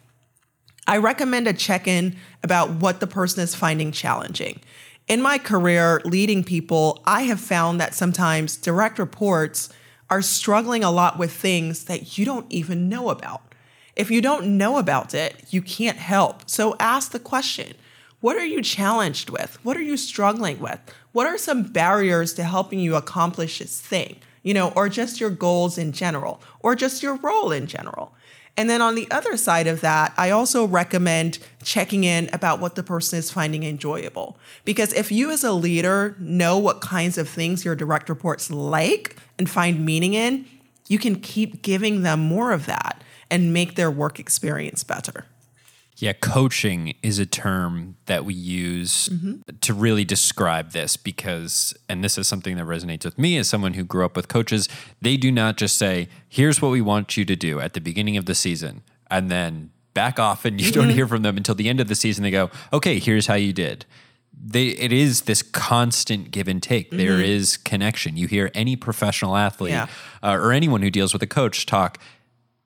I 0.85 0.97
recommend 0.97 1.47
a 1.47 1.53
check-in 1.53 2.17
about 2.43 2.69
what 2.69 2.99
the 2.99 3.07
person 3.07 3.41
is 3.41 3.55
finding 3.55 3.93
challenging. 3.93 4.59
In 5.07 5.21
my 5.21 5.37
career 5.37 6.01
leading 6.03 6.43
people, 6.43 7.01
I 7.05 7.21
have 7.21 7.39
found 7.39 7.79
that 7.79 7.95
sometimes 7.95 8.57
direct 8.57 8.99
reports 8.99 9.69
are 10.09 10.21
struggling 10.21 10.83
a 10.83 10.91
lot 10.91 11.17
with 11.17 11.31
things 11.31 11.85
that 11.85 12.17
you 12.17 12.25
don't 12.25 12.51
even 12.51 12.89
know 12.89 13.09
about. 13.09 13.52
If 13.95 14.09
you 14.09 14.21
don't 14.21 14.57
know 14.57 14.77
about 14.77 15.13
it, 15.13 15.45
you 15.49 15.61
can't 15.61 15.97
help. 15.97 16.49
So 16.49 16.75
ask 16.79 17.11
the 17.11 17.19
question 17.19 17.73
What 18.21 18.37
are 18.37 18.45
you 18.45 18.61
challenged 18.61 19.29
with? 19.29 19.57
What 19.63 19.77
are 19.77 19.81
you 19.81 19.97
struggling 19.97 20.59
with? 20.59 20.79
What 21.11 21.27
are 21.27 21.37
some 21.37 21.63
barriers 21.63 22.33
to 22.35 22.43
helping 22.43 22.79
you 22.79 22.95
accomplish 22.95 23.59
this 23.59 23.79
thing? 23.79 24.17
You 24.41 24.53
know, 24.53 24.71
or 24.75 24.89
just 24.89 25.21
your 25.21 25.29
goals 25.29 25.77
in 25.77 25.91
general, 25.93 26.41
or 26.59 26.75
just 26.75 27.03
your 27.03 27.15
role 27.15 27.51
in 27.51 27.67
general. 27.67 28.13
And 28.55 28.69
then 28.69 28.81
on 28.81 28.93
the 28.93 29.09
other 29.09 29.35
side 29.35 29.65
of 29.65 29.81
that, 29.81 30.13
I 30.15 30.29
also 30.29 30.67
recommend 30.67 31.39
checking 31.63 32.03
in 32.03 32.29
about 32.33 32.59
what 32.59 32.75
the 32.75 32.83
person 32.83 33.17
is 33.17 33.31
finding 33.31 33.63
enjoyable. 33.63 34.37
Because 34.63 34.93
if 34.93 35.11
you 35.11 35.31
as 35.31 35.43
a 35.43 35.53
leader 35.53 36.15
know 36.19 36.59
what 36.59 36.81
kinds 36.81 37.17
of 37.17 37.27
things 37.27 37.65
your 37.65 37.75
direct 37.75 38.09
reports 38.09 38.51
like 38.51 39.15
and 39.39 39.49
find 39.49 39.83
meaning 39.83 40.13
in, 40.13 40.45
you 40.87 40.99
can 40.99 41.15
keep 41.15 41.63
giving 41.63 42.03
them 42.03 42.19
more 42.19 42.51
of 42.51 42.67
that 42.67 43.03
and 43.29 43.53
make 43.53 43.75
their 43.75 43.91
work 43.91 44.19
experience 44.19 44.83
better. 44.83 45.25
Yeah, 45.97 46.13
coaching 46.13 46.95
is 47.03 47.19
a 47.19 47.25
term 47.25 47.97
that 48.07 48.25
we 48.25 48.33
use 48.33 49.09
mm-hmm. 49.09 49.41
to 49.61 49.73
really 49.73 50.03
describe 50.03 50.71
this 50.71 50.97
because, 50.97 51.73
and 51.87 52.03
this 52.03 52.17
is 52.17 52.27
something 52.27 52.57
that 52.57 52.65
resonates 52.65 53.05
with 53.05 53.17
me 53.19 53.37
as 53.37 53.47
someone 53.47 53.75
who 53.75 53.83
grew 53.83 54.03
up 54.03 54.15
with 54.15 54.27
coaches. 54.27 54.67
They 55.01 55.17
do 55.17 55.31
not 55.31 55.55
just 55.55 55.77
say, 55.77 56.09
here's 56.27 56.61
what 56.61 56.69
we 56.69 56.81
want 56.81 57.15
you 57.15 57.25
to 57.25 57.35
do 57.35 57.59
at 57.59 57.73
the 57.73 57.79
beginning 57.79 58.17
of 58.17 58.25
the 58.25 58.33
season, 58.33 58.81
and 59.09 59.29
then 59.29 59.69
back 59.93 60.17
off 60.17 60.45
and 60.45 60.59
you 60.59 60.71
mm-hmm. 60.71 60.81
don't 60.81 60.89
hear 60.89 61.07
from 61.07 61.21
them 61.21 61.37
until 61.37 61.55
the 61.55 61.69
end 61.69 61.79
of 61.79 61.87
the 61.87 61.95
season. 61.95 62.23
They 62.23 62.31
go, 62.31 62.49
okay, 62.71 62.97
here's 62.97 63.27
how 63.27 63.35
you 63.35 63.53
did. 63.53 63.85
They, 64.45 64.69
it 64.69 64.91
is 64.91 65.21
this 65.21 65.43
constant 65.43 66.31
give 66.31 66.47
and 66.47 66.61
take. 66.61 66.87
Mm-hmm. 66.87 66.97
There 66.97 67.21
is 67.21 67.55
connection. 67.55 68.17
You 68.17 68.27
hear 68.27 68.49
any 68.55 68.75
professional 68.75 69.37
athlete 69.37 69.73
yeah. 69.73 69.87
uh, 70.23 70.31
or 70.31 70.51
anyone 70.51 70.81
who 70.81 70.89
deals 70.89 71.13
with 71.13 71.21
a 71.21 71.27
coach 71.27 71.65
talk 71.67 71.99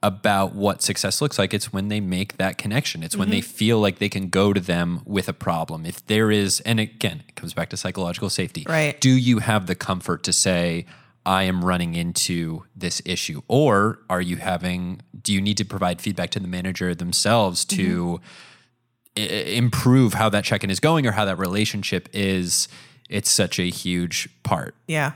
about 0.07 0.55
what 0.55 0.81
success 0.81 1.21
looks 1.21 1.37
like. 1.37 1.53
It's 1.53 1.71
when 1.71 1.89
they 1.89 1.99
make 1.99 2.37
that 2.37 2.57
connection. 2.57 3.03
It's 3.03 3.13
mm-hmm. 3.13 3.19
when 3.19 3.29
they 3.29 3.41
mm-hmm. 3.41 3.57
feel 3.57 3.79
like 3.79 3.99
they 3.99 4.09
can 4.09 4.29
go 4.29 4.53
to 4.53 4.59
them 4.59 5.01
with 5.05 5.27
a 5.27 5.33
problem. 5.33 5.85
If 5.85 6.05
there 6.07 6.31
is, 6.31 6.61
and 6.61 6.79
again, 6.79 7.23
it 7.27 7.35
comes 7.35 7.53
back 7.53 7.69
to 7.69 7.77
psychological 7.77 8.29
safety. 8.29 8.65
Right. 8.67 8.99
Do 8.99 9.09
you 9.09 9.39
have 9.39 9.67
the 9.67 9.75
comfort 9.75 10.23
to 10.23 10.33
say, 10.33 10.85
I 11.25 11.43
am 11.43 11.65
running 11.65 11.93
into 11.93 12.63
this 12.73 13.01
issue? 13.05 13.41
Or 13.47 13.99
are 14.09 14.21
you 14.21 14.37
having, 14.37 15.01
do 15.21 15.33
you 15.33 15.41
need 15.41 15.57
to 15.57 15.65
provide 15.65 16.01
feedback 16.01 16.29
to 16.31 16.39
the 16.39 16.47
manager 16.47 16.95
themselves 16.95 17.65
to 17.65 18.21
mm-hmm. 19.17 19.21
I- 19.21 19.51
improve 19.51 20.13
how 20.13 20.29
that 20.29 20.45
check 20.45 20.63
in 20.63 20.69
is 20.69 20.79
going 20.79 21.05
or 21.05 21.11
how 21.11 21.25
that 21.25 21.37
relationship 21.37 22.07
is? 22.13 22.69
It's 23.09 23.29
such 23.29 23.59
a 23.59 23.69
huge 23.69 24.29
part. 24.43 24.73
Yeah. 24.87 25.11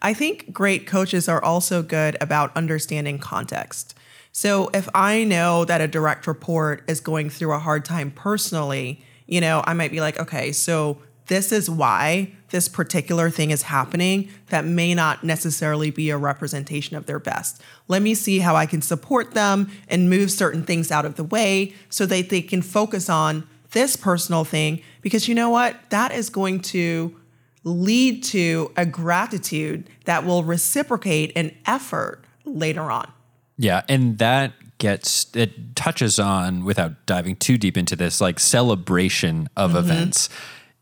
I 0.00 0.14
think 0.14 0.52
great 0.52 0.86
coaches 0.86 1.28
are 1.28 1.42
also 1.42 1.82
good 1.82 2.16
about 2.20 2.56
understanding 2.56 3.18
context. 3.18 3.96
So 4.32 4.70
if 4.72 4.88
I 4.94 5.24
know 5.24 5.64
that 5.66 5.80
a 5.80 5.88
direct 5.88 6.26
report 6.26 6.82
is 6.88 7.00
going 7.00 7.28
through 7.30 7.52
a 7.52 7.58
hard 7.58 7.84
time 7.84 8.10
personally, 8.10 9.04
you 9.26 9.40
know, 9.40 9.62
I 9.66 9.74
might 9.74 9.90
be 9.90 10.00
like, 10.00 10.18
okay, 10.18 10.52
so 10.52 10.98
this 11.26 11.52
is 11.52 11.70
why 11.70 12.32
this 12.50 12.68
particular 12.68 13.30
thing 13.30 13.50
is 13.50 13.62
happening 13.62 14.28
that 14.48 14.64
may 14.64 14.94
not 14.94 15.22
necessarily 15.22 15.90
be 15.90 16.10
a 16.10 16.16
representation 16.16 16.96
of 16.96 17.06
their 17.06 17.18
best. 17.18 17.62
Let 17.88 18.02
me 18.02 18.14
see 18.14 18.40
how 18.40 18.56
I 18.56 18.66
can 18.66 18.82
support 18.82 19.32
them 19.32 19.70
and 19.88 20.10
move 20.10 20.30
certain 20.30 20.64
things 20.64 20.90
out 20.90 21.04
of 21.04 21.14
the 21.16 21.24
way 21.24 21.74
so 21.88 22.06
that 22.06 22.30
they 22.30 22.42
can 22.42 22.62
focus 22.62 23.08
on 23.08 23.46
this 23.70 23.96
personal 23.96 24.44
thing 24.44 24.82
because 25.00 25.28
you 25.28 25.34
know 25.34 25.50
what? 25.50 25.76
That 25.90 26.12
is 26.12 26.28
going 26.28 26.60
to 26.60 27.18
lead 27.64 28.24
to 28.24 28.72
a 28.76 28.84
gratitude 28.84 29.88
that 30.04 30.24
will 30.24 30.42
reciprocate 30.42 31.32
an 31.36 31.56
effort 31.64 32.24
later 32.44 32.90
on. 32.90 33.10
Yeah, 33.62 33.82
and 33.88 34.18
that 34.18 34.54
gets 34.78 35.34
it 35.36 35.76
touches 35.76 36.18
on 36.18 36.64
without 36.64 37.06
diving 37.06 37.36
too 37.36 37.56
deep 37.56 37.76
into 37.76 37.94
this 37.94 38.20
like 38.20 38.40
celebration 38.40 39.48
of 39.56 39.70
mm-hmm. 39.70 39.78
events. 39.78 40.28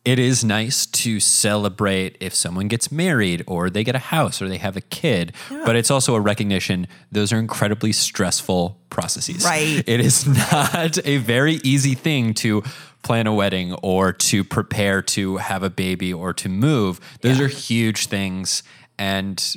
It 0.02 0.18
is 0.18 0.42
nice 0.42 0.86
to 0.86 1.20
celebrate 1.20 2.16
if 2.20 2.34
someone 2.34 2.68
gets 2.68 2.90
married 2.90 3.44
or 3.46 3.68
they 3.68 3.84
get 3.84 3.94
a 3.94 3.98
house 3.98 4.40
or 4.40 4.48
they 4.48 4.56
have 4.56 4.74
a 4.74 4.80
kid, 4.80 5.34
yeah. 5.50 5.62
but 5.66 5.76
it's 5.76 5.90
also 5.90 6.14
a 6.14 6.20
recognition 6.20 6.86
those 7.12 7.34
are 7.34 7.38
incredibly 7.38 7.92
stressful 7.92 8.80
processes. 8.88 9.44
Right. 9.44 9.84
It 9.86 10.00
is 10.00 10.26
not 10.52 11.06
a 11.06 11.18
very 11.18 11.60
easy 11.62 11.94
thing 11.94 12.32
to 12.34 12.62
plan 13.02 13.26
a 13.26 13.34
wedding 13.34 13.74
or 13.82 14.14
to 14.14 14.42
prepare 14.42 15.02
to 15.02 15.36
have 15.36 15.62
a 15.62 15.70
baby 15.70 16.14
or 16.14 16.32
to 16.32 16.48
move. 16.48 16.98
Those 17.20 17.38
yeah. 17.38 17.44
are 17.44 17.48
huge 17.48 18.06
things 18.06 18.62
and 18.98 19.56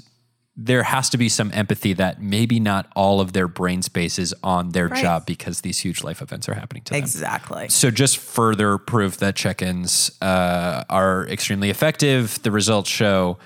there 0.55 0.83
has 0.83 1.09
to 1.09 1.17
be 1.17 1.29
some 1.29 1.51
empathy 1.53 1.93
that 1.93 2.21
maybe 2.21 2.59
not 2.59 2.87
all 2.95 3.19
of 3.19 3.33
their 3.33 3.47
brain 3.47 3.81
space 3.81 4.19
is 4.19 4.35
on 4.43 4.69
their 4.69 4.87
right. 4.87 5.01
job 5.01 5.25
because 5.25 5.61
these 5.61 5.79
huge 5.79 6.03
life 6.03 6.21
events 6.21 6.47
are 6.47 6.53
happening 6.53 6.83
to 6.83 6.95
exactly. 6.95 7.55
them. 7.55 7.63
Exactly. 7.63 7.69
So, 7.69 7.89
just 7.89 8.17
further 8.17 8.77
proof 8.77 9.17
that 9.17 9.35
check 9.35 9.61
ins 9.61 10.15
uh, 10.21 10.83
are 10.89 11.27
extremely 11.27 11.69
effective. 11.69 12.41
The 12.43 12.51
results 12.51 12.89
show 12.89 13.39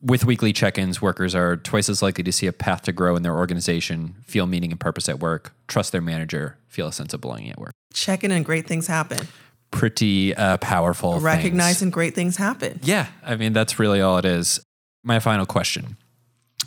with 0.00 0.24
weekly 0.24 0.52
check 0.52 0.78
ins, 0.78 1.02
workers 1.02 1.34
are 1.34 1.56
twice 1.56 1.88
as 1.88 2.02
likely 2.02 2.22
to 2.24 2.32
see 2.32 2.46
a 2.46 2.52
path 2.52 2.82
to 2.82 2.92
grow 2.92 3.16
in 3.16 3.22
their 3.22 3.36
organization, 3.36 4.14
feel 4.24 4.46
meaning 4.46 4.70
and 4.70 4.78
purpose 4.78 5.08
at 5.08 5.18
work, 5.18 5.52
trust 5.66 5.92
their 5.92 6.00
manager, 6.00 6.56
feel 6.68 6.86
a 6.86 6.92
sense 6.92 7.12
of 7.12 7.20
belonging 7.20 7.50
at 7.50 7.58
work. 7.58 7.72
Check 7.92 8.22
in 8.22 8.30
and 8.30 8.44
great 8.44 8.66
things 8.66 8.86
happen. 8.86 9.26
Pretty 9.70 10.34
uh, 10.34 10.56
powerful. 10.58 11.18
Recognizing 11.20 11.86
things. 11.86 11.94
great 11.94 12.14
things 12.14 12.36
happen. 12.36 12.78
Yeah. 12.82 13.08
I 13.24 13.36
mean, 13.36 13.52
that's 13.52 13.78
really 13.78 14.00
all 14.00 14.18
it 14.18 14.24
is. 14.24 14.60
My 15.02 15.18
final 15.18 15.46
question 15.46 15.96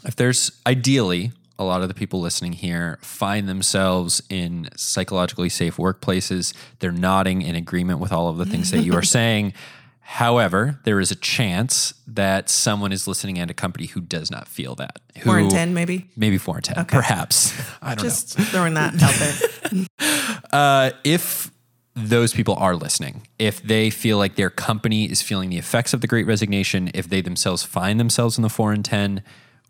if 0.05 0.15
there's 0.15 0.51
ideally 0.65 1.31
a 1.59 1.63
lot 1.63 1.81
of 1.81 1.87
the 1.87 1.93
people 1.93 2.19
listening 2.19 2.53
here 2.53 2.97
find 3.01 3.47
themselves 3.47 4.21
in 4.29 4.67
psychologically 4.75 5.49
safe 5.49 5.77
workplaces, 5.77 6.53
they're 6.79 6.91
nodding 6.91 7.43
in 7.43 7.55
agreement 7.55 7.99
with 7.99 8.11
all 8.11 8.29
of 8.29 8.37
the 8.37 8.45
things 8.45 8.71
that 8.71 8.79
you 8.79 8.93
are 8.95 9.03
saying. 9.17 9.53
However, 10.01 10.79
there 10.83 10.99
is 10.99 11.11
a 11.11 11.15
chance 11.15 11.93
that 12.05 12.49
someone 12.49 12.91
is 12.91 13.07
listening 13.07 13.39
at 13.39 13.49
a 13.49 13.53
company 13.53 13.85
who 13.85 14.01
does 14.01 14.29
not 14.29 14.47
feel 14.47 14.75
that. 14.75 14.99
Who, 15.19 15.29
four 15.29 15.37
and 15.37 15.49
ten, 15.49 15.73
maybe. 15.73 16.09
Maybe 16.17 16.37
four 16.37 16.55
and 16.55 16.65
ten, 16.65 16.79
okay. 16.79 16.97
perhaps. 16.97 17.53
I 17.81 17.95
don't 17.95 18.03
Just 18.03 18.37
know. 18.37 18.43
throwing 18.45 18.73
that 18.73 19.01
out 19.01 19.87
there. 20.09 20.37
uh, 20.51 20.91
if 21.03 21.51
those 21.95 22.33
people 22.33 22.55
are 22.55 22.75
listening, 22.75 23.27
if 23.39 23.61
they 23.61 23.89
feel 23.89 24.17
like 24.17 24.35
their 24.35 24.49
company 24.49 25.05
is 25.05 25.21
feeling 25.21 25.49
the 25.49 25.57
effects 25.57 25.93
of 25.93 26.01
the 26.01 26.07
Great 26.07 26.25
Resignation, 26.25 26.89
if 26.93 27.07
they 27.07 27.21
themselves 27.21 27.63
find 27.63 27.99
themselves 27.99 28.37
in 28.37 28.41
the 28.41 28.49
four 28.49 28.73
and 28.73 28.83
ten, 28.83 29.23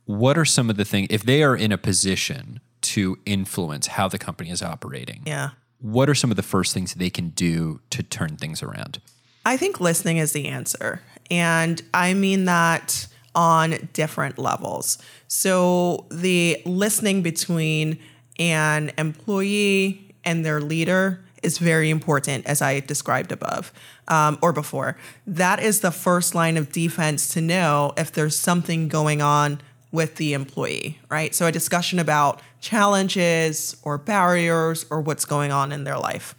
what 0.06 0.38
are 0.38 0.46
some 0.46 0.70
of 0.70 0.78
the 0.78 0.86
things 0.86 1.08
if 1.10 1.24
they 1.24 1.44
are 1.44 1.56
in 1.56 1.72
a 1.72 1.78
position 1.78 2.60
to 2.82 3.18
influence 3.26 3.88
how 3.88 4.08
the 4.08 4.18
company 4.18 4.50
is 4.50 4.62
operating? 4.62 5.22
Yeah. 5.26 5.52
What 5.80 6.10
are 6.10 6.16
some 6.16 6.30
of 6.30 6.38
the 6.38 6.44
first 6.44 6.74
things 6.74 6.94
they 6.94 7.10
can 7.10 7.30
do 7.30 7.80
to 7.90 8.04
turn 8.04 8.38
things 8.38 8.62
around? 8.62 9.02
I 9.46 9.58
think 9.58 9.80
listening 9.80 10.18
is 10.18 10.34
the 10.34 10.48
answer. 10.48 11.02
And 11.30 11.82
I 11.94 12.14
mean 12.14 12.46
that 12.46 13.08
on 13.34 13.90
different 13.94 14.38
levels. 14.38 14.98
So 15.28 16.06
the 16.12 16.62
listening 16.66 17.22
between 17.22 17.98
an 18.38 18.92
employee 18.98 20.14
and 20.24 20.46
their 20.46 20.62
leader 20.62 21.24
is 21.42 21.58
very 21.58 21.90
important, 21.90 22.46
as 22.46 22.62
I 22.62 22.82
described 22.82 23.32
above 23.32 23.74
um, 24.08 24.38
or 24.42 24.54
before. 24.54 24.98
That 25.26 25.60
is 25.60 25.80
the 25.80 25.92
first 25.92 26.36
line 26.36 26.58
of 26.58 26.72
defense 26.72 27.30
to 27.30 27.42
know 27.42 27.94
if 27.98 28.12
there's 28.12 28.36
something 28.36 28.88
going 28.88 29.22
on 29.22 29.62
with 29.92 30.16
the 30.16 30.34
employee, 30.34 31.00
right? 31.10 31.36
So 31.36 31.48
a 31.48 31.52
discussion 31.52 32.00
about 32.00 32.42
challenges 32.62 33.76
or 33.84 33.98
barriers 33.98 34.86
or 34.90 35.02
what's 35.02 35.26
going 35.26 35.52
on 35.52 35.72
in 35.72 35.84
their 35.84 35.98
life. 35.98 36.36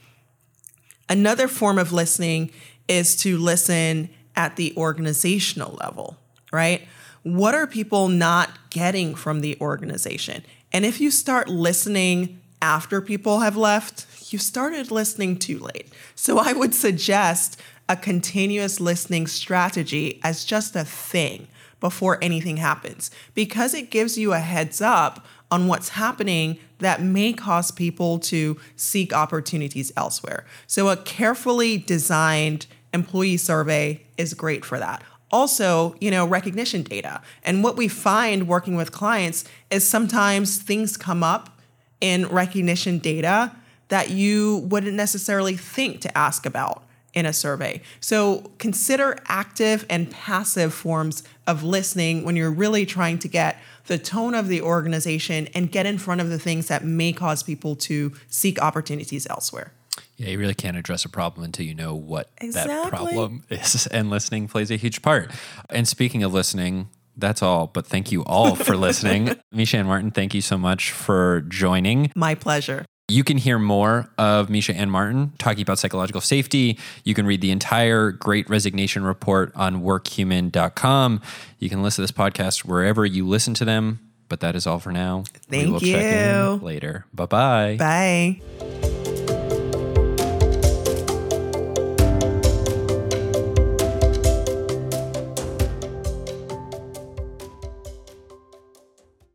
Another 1.09 1.49
form 1.49 1.79
of 1.79 1.93
listening 1.93 2.51
is 2.89 3.17
to 3.17 3.37
listen 3.37 4.09
at 4.35 4.57
the 4.57 4.73
organizational 4.77 5.79
level, 5.83 6.17
right? 6.53 6.87
What 7.23 7.55
are 7.55 7.67
people 7.67 8.09
not 8.09 8.71
getting 8.71 9.15
from 9.15 9.41
the 9.41 9.57
organization? 9.61 10.43
And 10.73 10.85
if 10.87 11.01
you 11.01 11.11
start 11.11 11.49
listening 11.49 12.41
after 12.63 13.01
people 13.01 13.41
have 13.41 13.57
left, 13.57 14.07
you 14.33 14.39
started 14.39 14.91
listening 14.91 15.39
too 15.39 15.59
late. 15.59 15.93
So 16.15 16.39
I 16.41 16.53
would 16.53 16.75
suggest 16.75 17.61
a 17.89 17.97
continuous 17.97 18.81
listening 18.81 19.27
strategy 19.27 20.21
as 20.23 20.45
just 20.45 20.75
a 20.75 20.85
thing 20.85 21.49
before 21.83 22.17
anything 22.23 22.57
happens 22.59 23.11
because 23.35 23.75
it 23.75 23.91
gives 23.91 24.17
you 24.17 24.33
a 24.33 24.39
heads 24.39 24.81
up 24.81 25.27
on 25.51 25.67
what's 25.67 25.91
happening 25.91 26.59
that 26.79 27.03
may 27.03 27.33
cause 27.35 27.71
people 27.71 28.19
to 28.21 28.57
seek 28.77 29.13
opportunities 29.13 29.93
elsewhere. 29.97 30.47
So, 30.67 30.89
a 30.89 30.97
carefully 30.97 31.77
designed 31.77 32.67
employee 32.95 33.37
survey 33.37 34.03
is 34.17 34.33
great 34.33 34.65
for 34.65 34.79
that. 34.79 35.03
Also, 35.31 35.97
you 36.01 36.11
know, 36.11 36.25
recognition 36.27 36.83
data. 36.83 37.21
And 37.43 37.65
what 37.65 37.77
we 37.77 37.89
find 37.89 38.47
working 38.47 38.77
with 38.77 38.93
clients 38.93 39.45
is 39.71 39.87
sometimes 39.87 40.59
things 40.59 40.97
come 40.97 41.23
up 41.23 41.61
in 42.01 42.27
recognition 42.29 42.99
data 42.99 43.53
that 43.89 44.11
you 44.11 44.59
wouldn't 44.69 44.95
necessarily 44.95 45.57
think 45.57 46.01
to 46.03 46.17
ask 46.17 46.47
about 46.47 46.85
in 47.15 47.27
a 47.27 47.33
survey. 47.33 47.81
So 48.01 48.51
consider 48.59 49.19
active 49.27 49.85
and 49.91 50.11
passive 50.11 50.73
forms 50.73 51.23
of 51.47 51.63
listening 51.63 52.25
when 52.25 52.37
you're 52.37 52.51
really 52.51 52.87
trying 52.87 53.19
to 53.21 53.29
get 53.29 53.59
the 53.87 53.99
tone 53.99 54.35
of 54.35 54.49
the 54.49 54.63
organization 54.63 55.49
and 55.55 55.71
get 55.71 55.87
in 55.87 55.99
front 55.99 56.21
of 56.21 56.29
the 56.31 56.39
things 56.39 56.69
that 56.69 56.85
may 56.85 57.13
cause 57.13 57.43
people 57.43 57.77
to 57.77 58.13
seek 58.29 58.61
opportunities 58.63 59.27
elsewhere. 59.27 59.73
Yeah, 60.17 60.29
you 60.29 60.39
really 60.39 60.55
can't 60.55 60.77
address 60.77 61.05
a 61.05 61.09
problem 61.09 61.45
until 61.45 61.67
you 61.67 61.75
know 61.75 61.95
what 61.95 62.31
Exactly. 62.41 62.75
that 62.75 62.89
problem 62.89 63.45
is. 63.51 63.87
And 63.89 64.09
listening 64.09 64.49
plays 64.49 64.71
a 64.71 64.77
huge 64.77 65.03
part. 65.03 65.31
And 65.69 65.87
speaking 65.87 66.23
of 66.23 66.33
listening, 66.33 66.89
that's 67.17 67.43
all. 67.43 67.67
But 67.67 67.87
thank 67.87 68.13
you 68.13 68.25
all 68.25 68.55
for 68.55 68.77
listening. 68.77 69.27
Meisha-Ann 69.55 69.87
Martin, 69.87 70.11
thank 70.13 70.33
you 70.33 70.41
so 70.41 70.57
much 70.57 70.93
for 70.93 71.43
joining. 71.43 72.11
My 72.15 72.35
pleasure. 72.35 72.87
You 73.13 73.25
can 73.25 73.37
hear 73.37 73.59
more 73.59 74.09
of 74.17 74.49
Meisha-Ann 74.49 74.89
Martin 74.89 75.33
talking 75.39 75.61
about 75.61 75.79
psychological 75.79 76.23
safety. 76.23 76.79
You 77.05 77.13
can 77.13 77.27
read 77.27 77.43
the 77.43 77.51
entire 77.51 78.11
Great 78.11 78.49
Resignation 78.49 79.05
Report 79.05 79.53
on 79.55 79.83
workhuman.com. 79.83 81.21
You 81.59 81.69
can 81.69 81.83
listen 81.83 81.97
to 81.97 82.03
this 82.03 82.13
podcast 82.13 82.65
wherever 82.65 83.05
you 83.05 83.29
listen 83.29 83.53
to 83.55 83.67
them. 83.67 84.01
But 84.31 84.41
that 84.41 84.57
is 84.57 84.67
all 84.67 84.79
for 84.79 84.93
now. 84.93 85.25
Thank 85.51 85.67
we 85.67 85.73
will 85.73 85.81
check 85.81 86.05
in 86.05 86.35
you. 86.35 86.65
later. 86.65 87.05
Bye-bye. 87.13 87.77
Bye. 87.79 89.02